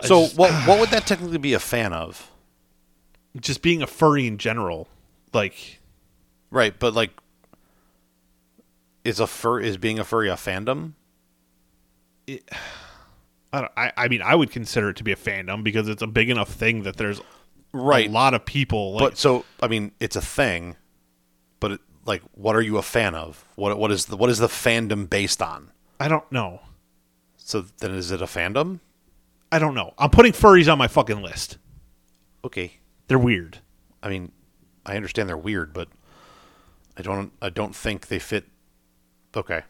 [0.01, 2.29] So just- what what would that technically be a fan of?
[3.39, 4.87] just being a furry in general.
[5.33, 5.78] Like
[6.51, 7.11] Right, but like
[9.03, 10.93] is a fur is being a furry a fandom?
[13.51, 16.01] I, don't, I I mean I would consider it to be a fandom because it's
[16.01, 17.21] a big enough thing that there's
[17.71, 18.09] Right.
[18.09, 20.75] a lot of people like But so I mean, it's a thing.
[21.59, 23.43] But it, like, what are you a fan of?
[23.55, 25.71] What what is the what is the fandom based on?
[25.99, 26.61] I don't know
[27.37, 28.79] So then, is it a fandom?
[29.51, 31.57] I don't know I'm putting furries on my fucking list
[32.45, 32.73] Okay,
[33.07, 33.59] they're weird
[34.01, 34.31] I mean,
[34.85, 35.89] I understand they're weird, but
[36.99, 38.45] I don't I don't think they fit.
[39.35, 39.61] Okay.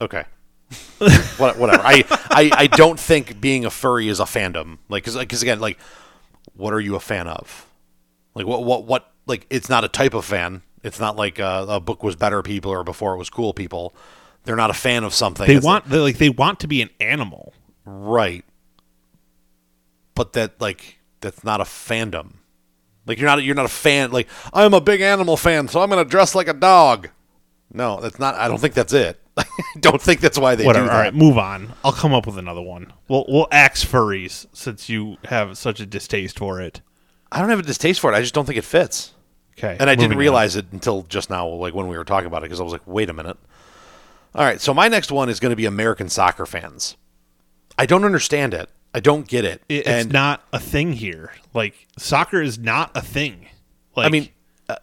[0.00, 0.24] Okay.
[1.38, 1.82] What- Whatever.
[1.84, 4.78] I, I I don't think being a furry is a fandom.
[4.88, 5.78] Like, because cuz again, like,
[6.54, 7.66] what are you a fan of?
[8.34, 9.10] Like, what what what?
[9.26, 10.62] Like, it's not a type of fan.
[10.82, 13.94] It's not like uh, a book was better people or before it was cool people.
[14.44, 15.46] They're not a fan of something.
[15.46, 17.52] they It's- want they like they want to be an animal
[17.84, 18.44] Right.
[20.14, 22.34] But that like that's not a fandom.
[23.08, 25.90] Like you're not you're not a fan like I'm a big animal fan, so I'm
[25.90, 27.08] going to dress like a dog.
[27.72, 29.20] No, that's not I don't think that's it.
[29.36, 29.44] I
[29.80, 30.98] don't think that's why they whatever do that.
[31.00, 35.16] right move on I'll come up with another one we'll we'll axe furries since you
[35.26, 36.80] have such a distaste for it
[37.30, 38.16] I don't have a distaste for it.
[38.16, 39.12] I just don't think it fits.
[39.56, 40.20] okay And I didn't moving on.
[40.20, 42.72] realize it until just now like when we were talking about it because I was
[42.72, 43.36] like, "Wait a minute."
[44.34, 46.96] All right, so my next one is going to be American soccer fans.
[47.78, 48.70] I don't understand it.
[48.94, 49.62] I don't get it.
[49.68, 53.46] It- it's and not a thing here like soccer is not a thing
[53.96, 54.28] like I mean,
[54.68, 54.76] uh,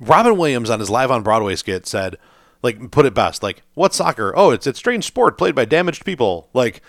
[0.00, 2.16] Robin Williams on his live on Broadway skit said,
[2.62, 4.32] like, put it best, like, what's soccer?
[4.36, 6.48] Oh, it's a strange sport played by damaged people.
[6.54, 6.80] Like,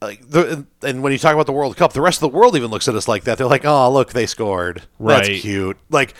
[0.00, 2.56] like the, and when you talk about the World Cup, the rest of the world
[2.56, 3.38] even looks at us like that.
[3.38, 4.82] They're like, oh, look, they scored.
[4.98, 5.24] Right.
[5.26, 5.76] That's cute.
[5.90, 6.14] Like,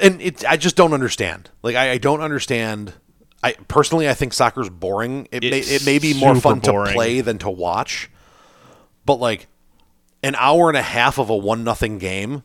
[0.00, 1.50] and it, I just don't understand.
[1.62, 2.92] Like, I, I don't understand.
[3.42, 5.26] I personally, I think soccer's boring.
[5.32, 6.88] It may, it may be more fun boring.
[6.88, 8.10] to play than to watch,
[9.04, 9.46] but like
[10.22, 12.42] an hour and a half of a one nothing game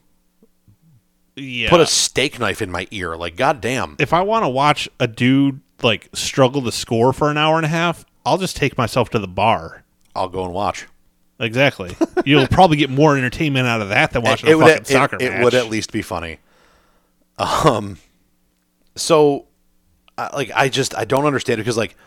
[1.36, 3.16] yeah put a steak knife in my ear.
[3.16, 3.96] Like, goddamn.
[4.00, 7.66] if I want to watch a dude like struggle to score for an hour and
[7.66, 9.84] a half, I'll just take myself to the bar.
[10.16, 10.88] I'll go and watch.
[11.40, 11.96] Exactly.
[12.26, 14.88] You'll probably get more entertainment out of that than watching it, a would fucking it,
[14.88, 15.42] soccer it match.
[15.42, 16.40] It would at least be funny.
[17.38, 17.98] Um,
[18.96, 19.46] so,
[20.18, 21.98] I- like, I just I don't understand it because like,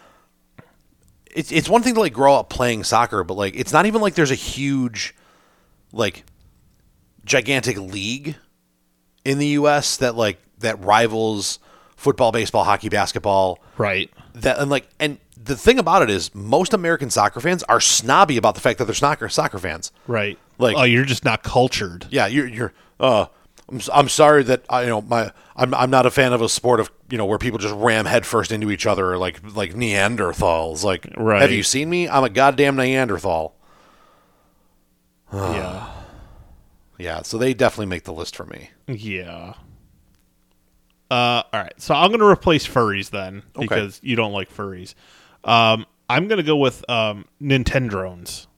[1.39, 4.01] it's it's one thing to like grow up playing soccer, but like, it's not even
[4.01, 5.15] like there's a huge,
[5.93, 6.25] like,
[7.25, 8.35] gigantic league
[9.25, 9.99] in the U.S.
[9.99, 11.61] that like that rivals
[11.97, 13.61] football, baseball, hockey, basketball.
[13.77, 14.11] right.
[14.35, 18.37] that and like and the thing about it is most American soccer fans are snobby
[18.37, 19.93] about the fact that they're soccer soccer fans.
[20.09, 20.39] Right.
[20.59, 22.07] Like- oh, you're just not cultured.
[22.11, 23.27] Yeah, you're you're uh
[23.71, 26.49] I'm, I'm sorry that I you know my I'm I'm not a fan of a
[26.49, 30.85] sport of you know where people just ram headfirst into each other like like Neanderthals.
[30.85, 31.43] Like Right.
[31.43, 32.09] have you seen me?
[32.09, 33.55] I'm a goddamn Neanderthal.
[35.33, 35.95] yeah.
[37.01, 38.71] Yeah, so they definitely make the list for me.
[38.89, 39.55] Yeah.
[41.09, 41.73] Uh, all right.
[41.81, 43.67] So I'm going to replace furries then Okay.
[43.69, 44.95] because you don't like furries.
[45.45, 48.49] Um, I'm going to go with um, Nintendrones.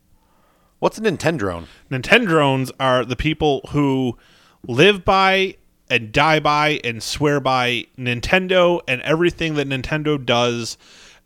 [0.78, 1.66] What's a Nintendrone?
[1.90, 4.16] Nintendrones are the people who
[4.66, 5.56] live by
[5.88, 10.78] and die by and swear by Nintendo and everything that Nintendo does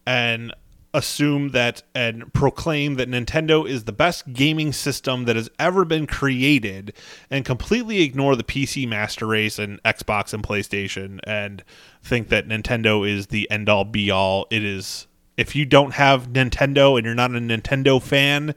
[0.07, 0.53] and
[0.95, 6.07] assume that and proclaim that Nintendo is the best gaming system that has ever been
[6.07, 6.95] created
[7.31, 11.65] and completely ignore the PC master race and Xbox and PlayStation and
[12.01, 14.47] think that Nintendo is the end all be all.
[14.51, 18.55] It is if you don't have Nintendo and you're not a Nintendo fan,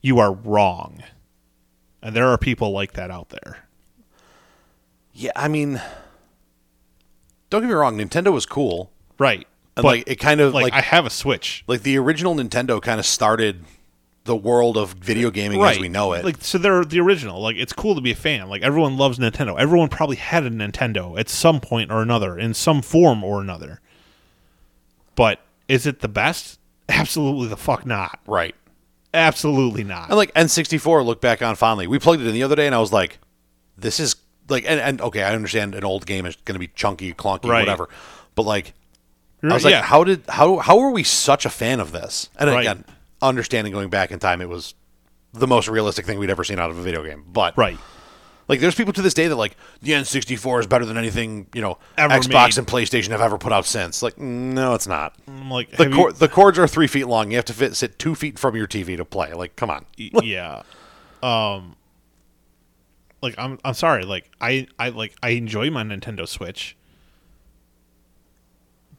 [0.00, 1.02] you are wrong.
[2.00, 3.68] And there are people like that out there.
[5.12, 5.80] Yeah, I mean,
[7.50, 7.98] don't get me wrong.
[7.98, 9.46] Nintendo was cool, Right.
[9.76, 11.64] and but like it kind of like, like I have a Switch.
[11.66, 13.64] like the original Nintendo kind of started
[14.24, 16.24] the world of video gaming as we know it.
[16.24, 17.40] Like so they're the original.
[17.42, 18.48] Like it's cool to be a fan.
[18.48, 19.58] Like everyone loves Nintendo.
[19.58, 23.80] Everyone probably had a Nintendo at some point or another, in some form or another.
[25.14, 26.58] But is it the best?
[26.88, 28.18] Absolutely the fuck not.
[28.26, 28.54] right.
[29.14, 30.08] Absolutely not.
[30.08, 31.86] And like N64, look back on fondly.
[31.86, 33.18] We plugged it in the other day, and I was like,
[33.76, 34.16] "This is
[34.52, 37.48] like," and, and okay, I understand an old game is going to be chunky, clunky,
[37.48, 37.60] Right.
[37.60, 37.88] whatever,
[38.36, 38.74] but like,
[39.42, 39.82] I was like, yeah.
[39.82, 42.60] "How did how how were we such a fan of this?" And Right.
[42.60, 42.84] again,
[43.20, 44.74] understanding going back in time, it was
[45.32, 47.24] the most realistic thing we'd ever seen out of a video game.
[47.26, 47.78] But right.
[48.48, 51.62] like, there's people to this day that like the N64 is better than anything you
[51.62, 52.58] know Ever Xbox made.
[52.58, 54.02] and PlayStation have ever put out since.
[54.02, 55.14] Like, no, it's not.
[55.26, 57.30] I'm like The cor- you- the cords are three feet long.
[57.30, 59.32] You have to fit sit two feet from your TV to play.
[59.32, 59.86] Like, come on.
[59.96, 60.62] yeah.
[61.22, 61.76] Um
[63.22, 66.76] like I'm I'm sorry, like I I like I enjoy my Nintendo Switch.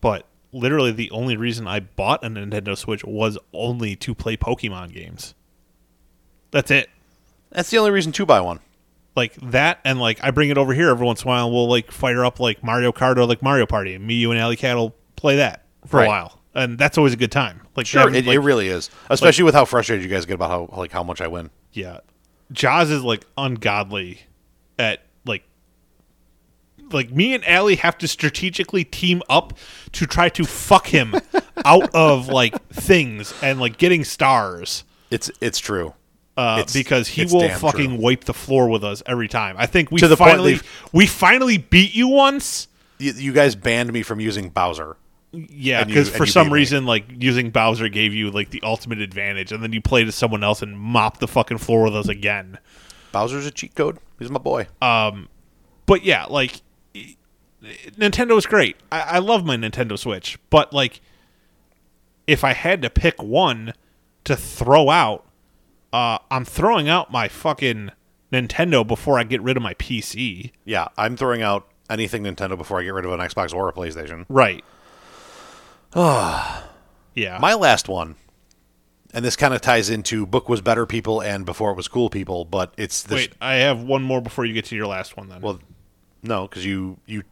[0.01, 4.93] But literally the only reason I bought a Nintendo Switch was only to play Pokemon
[4.93, 5.33] games.
[6.51, 6.89] That's it.
[7.51, 8.59] That's the only reason to buy one.
[9.15, 11.53] Like that and like I bring it over here every once in a while and
[11.53, 14.39] we'll like fire up like Mario Kart or like Mario Party and me, you and
[14.39, 16.05] Alley Cat will play that for Right.
[16.05, 16.39] a while.
[16.55, 17.61] And that's always a good time.
[17.75, 18.89] Like Sure, having, it, like, it really is.
[19.09, 21.49] Especially with how frustrated you guys get about how like how much I win.
[21.71, 21.99] Yeah.
[22.51, 24.21] Jaws is like ungodly
[24.77, 25.43] at like
[26.91, 29.57] like me and Allie have to strategically team up
[29.93, 31.15] to try to fuck him
[31.65, 34.83] out of like things and like getting stars.
[35.09, 35.93] It's it's true.
[36.35, 37.97] Uh, It's- because he will fucking true.
[37.99, 39.55] wipe the floor with us every time.
[39.57, 42.67] I think we To the finally they've- we finally beat you once.
[42.97, 44.97] You, you guys banned me from using Bowser.
[45.33, 49.63] Yeah, because for some reason, like using Bowser gave you like the ultimate advantage, and
[49.63, 52.59] then you played as someone else and mopped the fucking floor with us again.
[53.11, 53.97] Bowser's a cheat code.
[54.19, 54.67] He's my boy.
[55.85, 56.61] but yeah, like
[57.63, 58.77] Nintendo is great.
[58.91, 61.01] I, I love my Nintendo Switch, but like,
[62.27, 63.73] if I had to pick one
[64.25, 65.25] to throw out,
[65.91, 67.91] uh, I'm throwing out my fucking
[68.31, 70.51] Nintendo before I get rid of my PC.
[70.65, 73.73] yeah, I'm throwing out anything Nintendo before I get rid of an Xbox or a
[73.73, 74.25] PlayStation.
[74.29, 74.63] Right.
[77.15, 77.37] yeah.
[77.39, 78.15] My last one,
[79.13, 82.09] and this kind of ties into book was better people and before it was cool
[82.09, 83.15] people, but it's this.
[83.27, 85.29] Wait, I have one more before you get to your last one.
[85.29, 85.41] Then.
[85.41, 85.59] Well,
[86.23, 87.23] no, because you you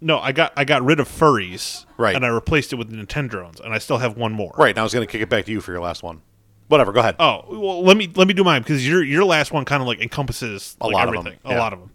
[0.00, 2.16] no, I got I got rid of furries, Right.
[2.16, 4.54] and I replaced it with Nintendo's, and I still have one more.
[4.56, 4.70] right.
[4.70, 6.22] And I was going to kick it back to you for your last one.
[6.68, 6.92] Whatever.
[6.92, 7.16] Go ahead.
[7.18, 9.88] Oh well, let me let me do mine because your your last one kind of
[9.88, 11.38] like encompasses A like, lot of everything.
[11.44, 11.56] yeah.
[11.56, 11.90] A lot of them.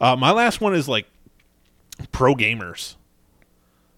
[0.00, 1.06] Uh, my last one is like
[2.12, 2.94] pro gamers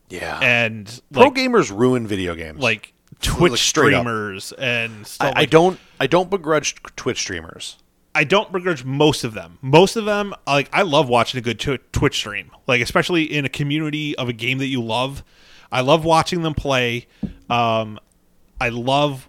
[0.09, 0.39] yeah.
[0.41, 2.61] and Pro like, gamers ruin video games.
[2.61, 3.59] like Twitch up.
[3.59, 5.33] streamers and I, stuff.
[5.37, 7.77] I like- don't I don't begrudge Twitch streamers.
[8.17, 9.59] I don't begrudge most of them.
[9.61, 13.45] Most of them, like I love watching a good tw- Twitch stream, like especially in
[13.45, 15.25] a community of a game that you love.
[15.73, 17.07] I love watching them play.
[17.51, 17.99] Um,
[18.61, 19.29] I love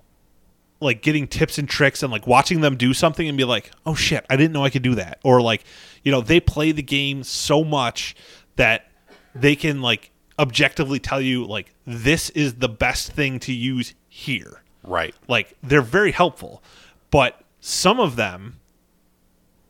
[0.79, 3.95] like getting tips and tricks and like watching them do something and be like, "Oh
[3.95, 5.63] shit, I didn't know I could do that." Or like,
[6.03, 8.15] you know, they play the game so much
[8.57, 8.91] that
[9.33, 14.61] they can like objectively tell you like this is the best thing to use here.
[14.83, 15.15] Right.
[15.27, 16.61] like they're very helpful
[17.09, 18.59] but some of them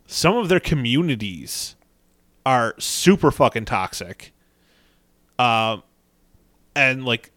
[0.08, 1.78] some of their communities
[2.46, 4.34] are super fucking toxic.
[5.40, 5.84] Um
[6.76, 7.32] and like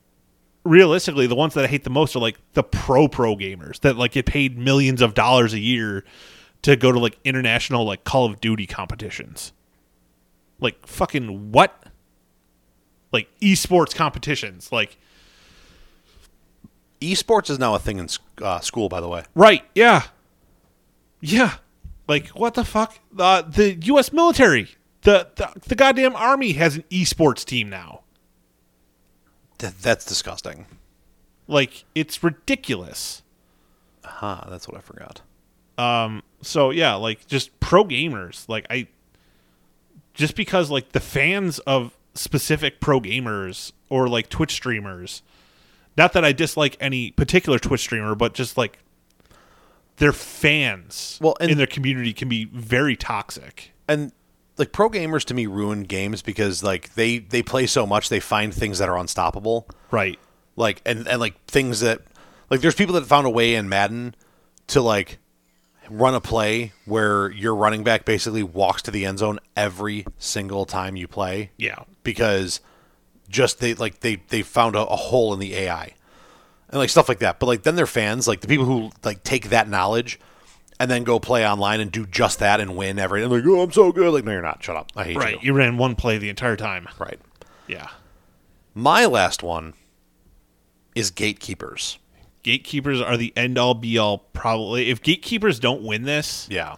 [0.65, 3.97] realistically the ones that i hate the most are like the pro pro gamers that
[3.97, 6.05] like get paid millions of dollars a year
[6.63, 9.53] to go to like international like call of duty competitions.
[10.61, 11.85] Like fucking what
[13.13, 14.99] like esports competitions like
[17.01, 18.09] Esports is now a thing in
[18.43, 19.23] uh, school, by the way.
[19.35, 19.65] Right.
[19.75, 20.03] Yeah.
[21.21, 21.55] Yeah.
[22.09, 22.99] Like what the fuck?
[23.17, 24.13] Uh, the U.S.
[24.13, 24.71] military,
[25.03, 28.01] the, the the goddamn army has an esports team now.
[29.59, 30.67] Th- that's disgusting.
[31.47, 33.23] Like it's ridiculous.
[34.05, 35.21] Huh, that's what I forgot.
[35.77, 36.23] Um.
[36.41, 38.49] So yeah, like just pro gamers.
[38.49, 38.89] Like I,
[40.15, 45.23] just because like the fans of specific pro gamers or like Twitch streamers.
[45.97, 48.79] Not that I dislike any particular Twitch streamer, but just like
[49.97, 53.73] their fans Well, and- in their community can be very toxic.
[53.89, 54.13] And
[54.57, 58.21] like pro gamers to me ruin games because like they they play so much they
[58.21, 59.69] find things that are unstoppable.
[59.91, 60.19] Right.
[60.57, 62.03] Like and and like things that
[62.51, 64.15] like there's people that found a way in Madden
[64.69, 65.19] to like
[65.91, 70.65] run a play where your running back basically walks to the end zone every single
[70.67, 71.51] time you play.
[71.57, 71.83] Yeah.
[72.03, 72.61] because
[73.29, 75.93] just they like they they found a, a hole in the AI
[76.71, 77.39] and like stuff like that.
[77.39, 80.19] But like then their fans, like the people who like take that knowledge
[80.81, 83.23] and then go play online and do just that and win every.
[83.23, 84.15] And like, oh, I'm so good.
[84.15, 84.63] Like, no, you're not.
[84.63, 84.93] Shut up.
[84.97, 85.35] I hate Right.
[85.43, 85.49] you.
[85.49, 86.89] You ran one play the entire time.
[86.99, 87.19] Right.
[87.67, 87.89] Yeah.
[88.75, 89.75] My last one
[90.95, 91.99] is gatekeepers.
[92.49, 94.19] Gatekeepers are the end all be all.
[94.33, 96.77] Probably, if gatekeepers don't win this, Yeah,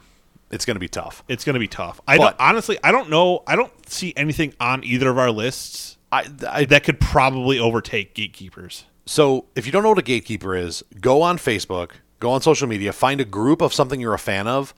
[0.51, 1.23] it's going to be tough.
[1.29, 2.01] it's going to be tough.
[2.09, 3.45] I But- don't, honestly, I don't know.
[3.47, 8.15] I don't see anything on either of our lists I, I that could probably overtake
[8.15, 8.85] gatekeepers.
[9.07, 12.67] So, if you don't know what a gatekeeper is, go on Facebook, go on social
[12.67, 14.75] media, find a group of something you're a fan of,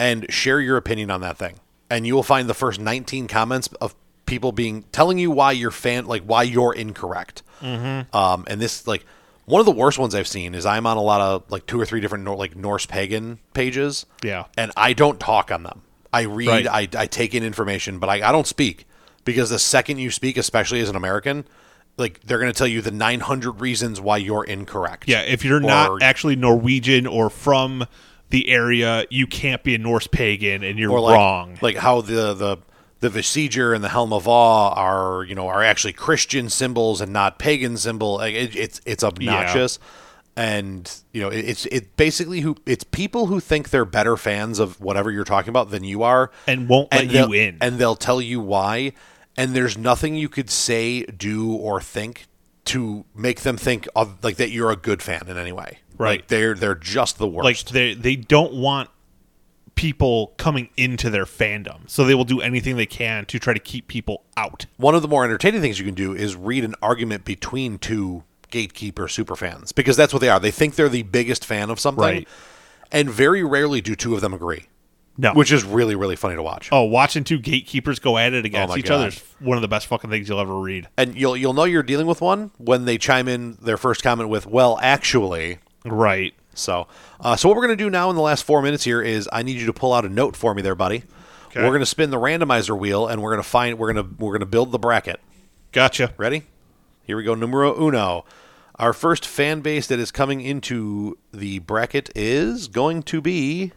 [0.00, 1.60] and share your opinion on that thing.
[1.88, 3.94] And you will find the first 19 comments of
[4.26, 7.42] people being telling you why you're fan, like why you're incorrect.
[7.60, 8.16] Mm-hmm.
[8.16, 9.04] Um, and this, like,
[9.44, 11.80] one of the worst ones I've seen is I'm on a lot of like two
[11.80, 14.06] or three different Nor- like Norse pagan pages.
[14.22, 14.44] Yeah.
[14.56, 15.82] and I don't talk on them.
[16.12, 16.66] I read, Right.
[16.94, 18.86] I, I take in information, but I, I don't speak
[19.24, 21.44] because the second you speak, especially as an American,
[21.96, 25.08] like they're going to tell you the 900 reasons why you're incorrect.
[25.08, 27.86] Yeah, if you're Or- not actually Norwegian or from
[28.30, 31.58] the area, you can't be a Norse pagan, and you're like, wrong.
[31.60, 32.56] Like how the the
[33.02, 37.12] the Vegvísir and the Helm of Awe are, you know, are actually Christian symbols and
[37.12, 38.14] not pagan symbol.
[38.14, 39.78] Like it, it's it's obnoxious,
[40.36, 44.58] and you know, it, it's it basically who it's people who think they're better fans
[44.58, 47.58] of whatever you're talking about than you are, And won't let you in.
[47.60, 48.92] and they'll tell you why.
[49.36, 52.26] And there's nothing you could say, do, or think
[52.66, 55.78] to make them think of like that you're a good fan in any way.
[55.98, 56.20] Right.
[56.20, 57.44] Like they're they're just the worst.
[57.44, 58.90] like they they don't want
[59.74, 63.60] people coming into their fandom, so they will do anything they can to try to
[63.60, 64.66] keep people out.
[64.76, 68.22] one of the more entertaining things you can do is read an argument between two
[68.50, 70.38] gatekeeper super fans because that's what they are.
[70.38, 72.28] They think they're the biggest fan of something, Right.
[72.90, 74.66] and very rarely do two of them agree,
[75.16, 76.68] No, which is really really funny to watch.
[76.70, 79.62] oh, watching two gatekeepers go at it against oh my each other is one of
[79.62, 80.86] the best fucking things you'll ever read.
[80.98, 84.28] And you'll you'll know you're dealing with one when they chime in their first comment
[84.28, 86.34] with "Well, actually." Right.
[86.54, 86.86] So,
[87.20, 89.28] uh, so what we're going to do now in the last four minutes here is
[89.32, 91.04] I need you to pull out a note for me, there, buddy.
[91.46, 91.60] Okay.
[91.60, 94.14] We're going to spin the randomizer wheel, and we're going to find we're going to
[94.18, 95.20] we're going to build the bracket.
[95.72, 96.14] Gotcha.
[96.16, 96.44] Ready?
[97.04, 97.34] Here we go.
[97.34, 98.24] Numero uno.
[98.76, 103.72] Our first fan base that is coming into the bracket is going to be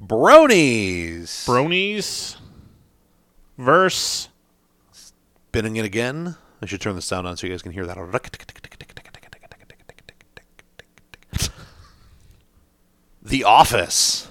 [0.00, 1.46] Bronies.
[1.46, 2.36] Bronies
[3.56, 4.28] verse.
[4.92, 6.36] Spinning it again.
[6.60, 7.96] I should turn the sound on so you guys can hear that.
[13.24, 14.28] The Office.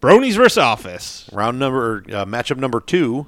[0.00, 1.28] Bronies versus Office.
[1.32, 3.26] Round number, uh, matchup number two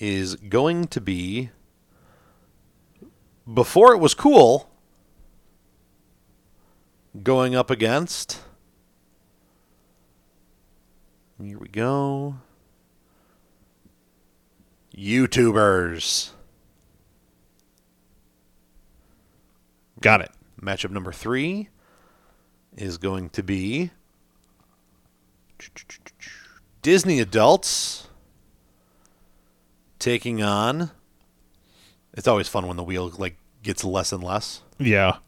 [0.00, 1.50] is going to be.
[3.52, 4.70] Before it was cool,
[7.22, 8.40] going up against.
[11.42, 12.36] Here we go.
[14.96, 16.30] YouTubers.
[20.00, 20.30] Got it.
[20.62, 21.68] Matchup number three
[22.76, 23.90] is going to be
[26.82, 28.06] Disney adults
[29.98, 30.90] taking on.
[32.14, 34.62] It's always fun when the wheel like gets less and less.
[34.78, 35.18] Yeah.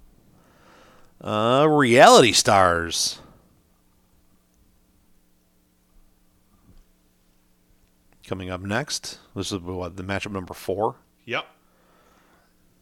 [1.21, 3.21] Uh, reality stars.
[8.27, 11.47] Coming up next, this is what the matchup number four Yep.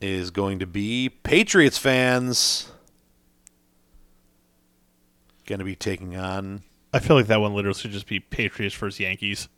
[0.03, 2.71] Is going to be Patriots fans.
[5.47, 8.75] Going to be taking on I feel like that one literally should just be Patriots
[8.75, 9.49] versus Yankees.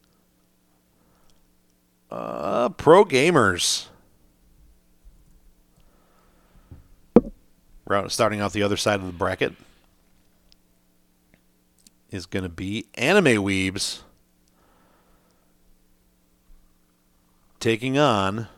[2.11, 3.87] uh, pro gamers.
[8.09, 9.53] Starting out the other side of the bracket
[12.11, 14.01] is going to be anime weebs
[17.61, 18.49] taking on.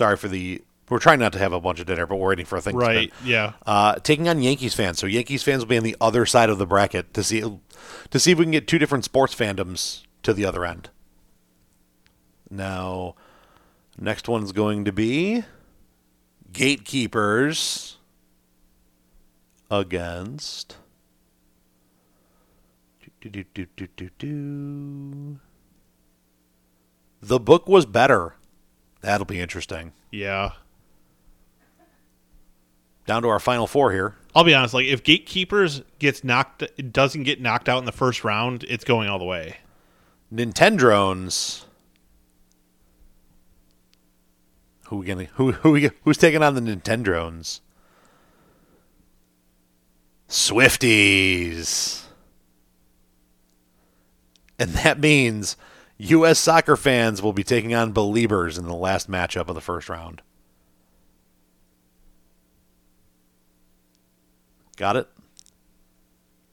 [0.00, 0.62] Sorry for the.
[0.88, 2.74] We're trying not to have a bunch of dinner, but we're waiting for a thing.
[2.74, 3.12] Right.
[3.22, 3.52] Yeah.
[3.66, 4.98] Uh, taking on Yankees fans.
[4.98, 8.18] So Yankees fans will be on the other side of the bracket to see to
[8.18, 10.88] see if we can get two different sports fandoms to the other end.
[12.48, 13.14] Now,
[13.98, 15.44] next one's going to be
[16.50, 17.98] Gatekeepers
[19.70, 20.78] against.
[23.20, 23.66] Do, do,
[24.18, 25.40] do.
[27.20, 28.36] The book was better.
[29.00, 29.92] That'll be interesting.
[30.10, 30.52] Yeah.
[33.06, 34.14] Down to our final four here.
[34.34, 34.74] I'll be honest.
[34.74, 39.08] Like, if Gatekeepers gets knocked, doesn't get knocked out in the first round, it's going
[39.08, 39.56] all the way.
[40.32, 41.64] Nintendrones.
[44.86, 47.60] Who we gonna who who we, who's taking on the Nintendrones?
[50.28, 52.04] Swifties.
[54.58, 55.56] And that means
[56.00, 59.88] US soccer fans will be taking on Beliebers in the last matchup of the first
[59.88, 60.22] round.
[64.76, 65.08] Got it?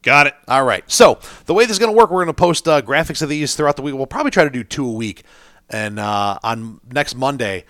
[0.01, 0.35] Got it.
[0.49, 0.83] All right.
[0.91, 3.29] So the way this is going to work, we're going to post uh, graphics of
[3.29, 3.95] these throughout the week.
[3.95, 5.23] We'll probably try to do two a week,
[5.69, 7.63] and uh, on next Monday,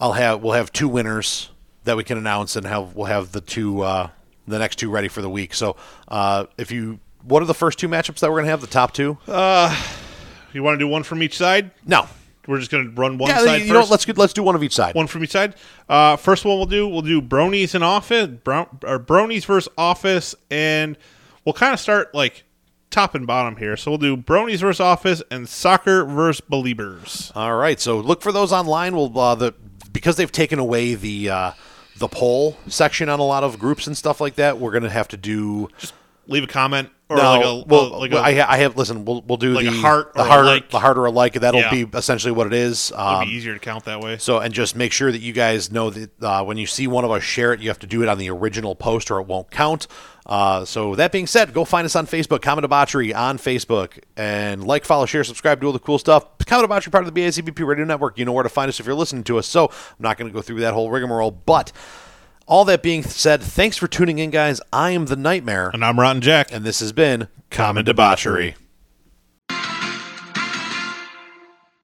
[0.00, 1.50] I'll have we'll have two winners
[1.84, 4.08] that we can announce, and have we'll have the two uh,
[4.46, 5.52] the next two ready for the week.
[5.52, 5.76] So
[6.08, 8.62] uh, if you what are the first two matchups that we're going to have?
[8.62, 9.18] The top two?
[10.52, 11.70] You want to do one from each side?
[11.86, 12.06] no.
[12.46, 14.54] We're just going to run one Yeah, side you know, let's get- let's do one
[14.54, 14.94] of each side.
[14.94, 15.54] one from each side.
[15.86, 20.34] Uh, first one we'll do we'll do bronies and office, brown, or bronies versus office,
[20.50, 20.96] and
[21.44, 22.44] we'll kind of start like
[22.90, 23.76] top and bottom here.
[23.76, 27.30] So we'll do bronies versus office and soccer versus beliebers.
[27.34, 28.96] All right, so look for those online.
[28.96, 29.52] We'll uh, the
[29.92, 31.52] because they've taken away the uh,
[31.98, 34.58] the poll section on a lot of groups and stuff like that.
[34.58, 35.68] We're gonna have to do
[36.28, 37.22] Leave a comment or no.
[37.32, 39.04] like a well, like a- I, I have listen.
[39.06, 40.70] We'll we'll do like the a heart the or a heart, like.
[40.70, 41.32] the heart or a like.
[41.34, 41.70] That'll Yeah.
[41.70, 42.92] be essentially what it is.
[42.94, 44.18] Um, be easier to count that way.
[44.18, 47.04] so and just make sure that you guys know that uh, when you see one
[47.06, 49.26] of us share it, you have to do it on the original post or it
[49.26, 49.86] won't count.
[50.26, 54.62] Uh, so that being said, go find us on Facebook, Common Debauchery on Facebook, and
[54.66, 56.26] like, follow, share, subscribe, do all the cool stuff.
[56.44, 58.18] Common Debauchery, part of the BACBP Radio Network.
[58.18, 59.46] You know where to find us if you're listening to us.
[59.46, 61.72] So I'm not going to go through that whole rigmarole, but
[62.48, 64.58] all that being said, thanks for tuning in, guys.
[64.72, 66.48] I am the Nightmare, And I'm Rotten Jack.
[66.50, 68.54] and this has been Common Debauchery.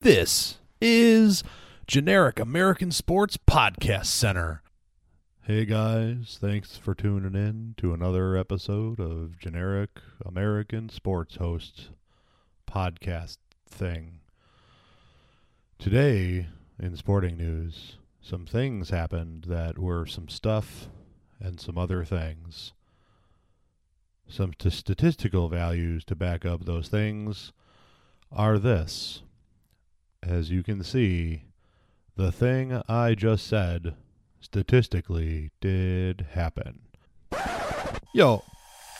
[0.00, 1.44] This is
[1.86, 4.62] Generic American Sports Podcast Center.
[5.42, 9.90] Hey guys, thanks for tuning in to another episode of Generic
[10.24, 11.90] American Sports Host
[12.66, 13.36] podcast
[13.68, 14.20] thing.
[15.78, 16.46] Today,
[16.80, 20.88] in sporting news, some things happened that were some stuff
[21.38, 22.72] and some other things.
[24.26, 27.52] Some t- statistical values to back up those things
[28.32, 29.22] are this.
[30.22, 31.42] As you can see,
[32.16, 33.94] the thing I just said
[34.40, 36.80] statistically did happen.
[38.14, 38.42] Yo,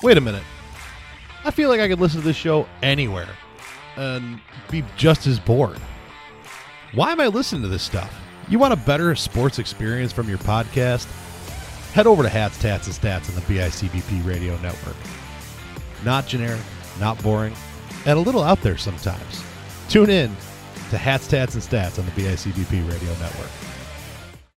[0.03, 0.45] wait a minute.
[1.47, 3.31] I feel like I could listen to this show anywhere
[3.97, 4.39] and
[4.71, 5.79] be just as bored.
[6.93, 8.15] Why am I listening to this stuff?
[8.49, 11.07] You want a better sports experience from your podcast?
[11.93, 14.97] Head over to Hats, Tats, and Stats on the BICBP Radio Network.
[16.05, 16.61] Not generic,
[17.01, 17.55] not boring,
[18.05, 19.43] and a little out there sometimes.
[19.89, 20.37] Tune in
[20.91, 23.51] to Hats, Tats, and Stats on the BICBP Radio Network.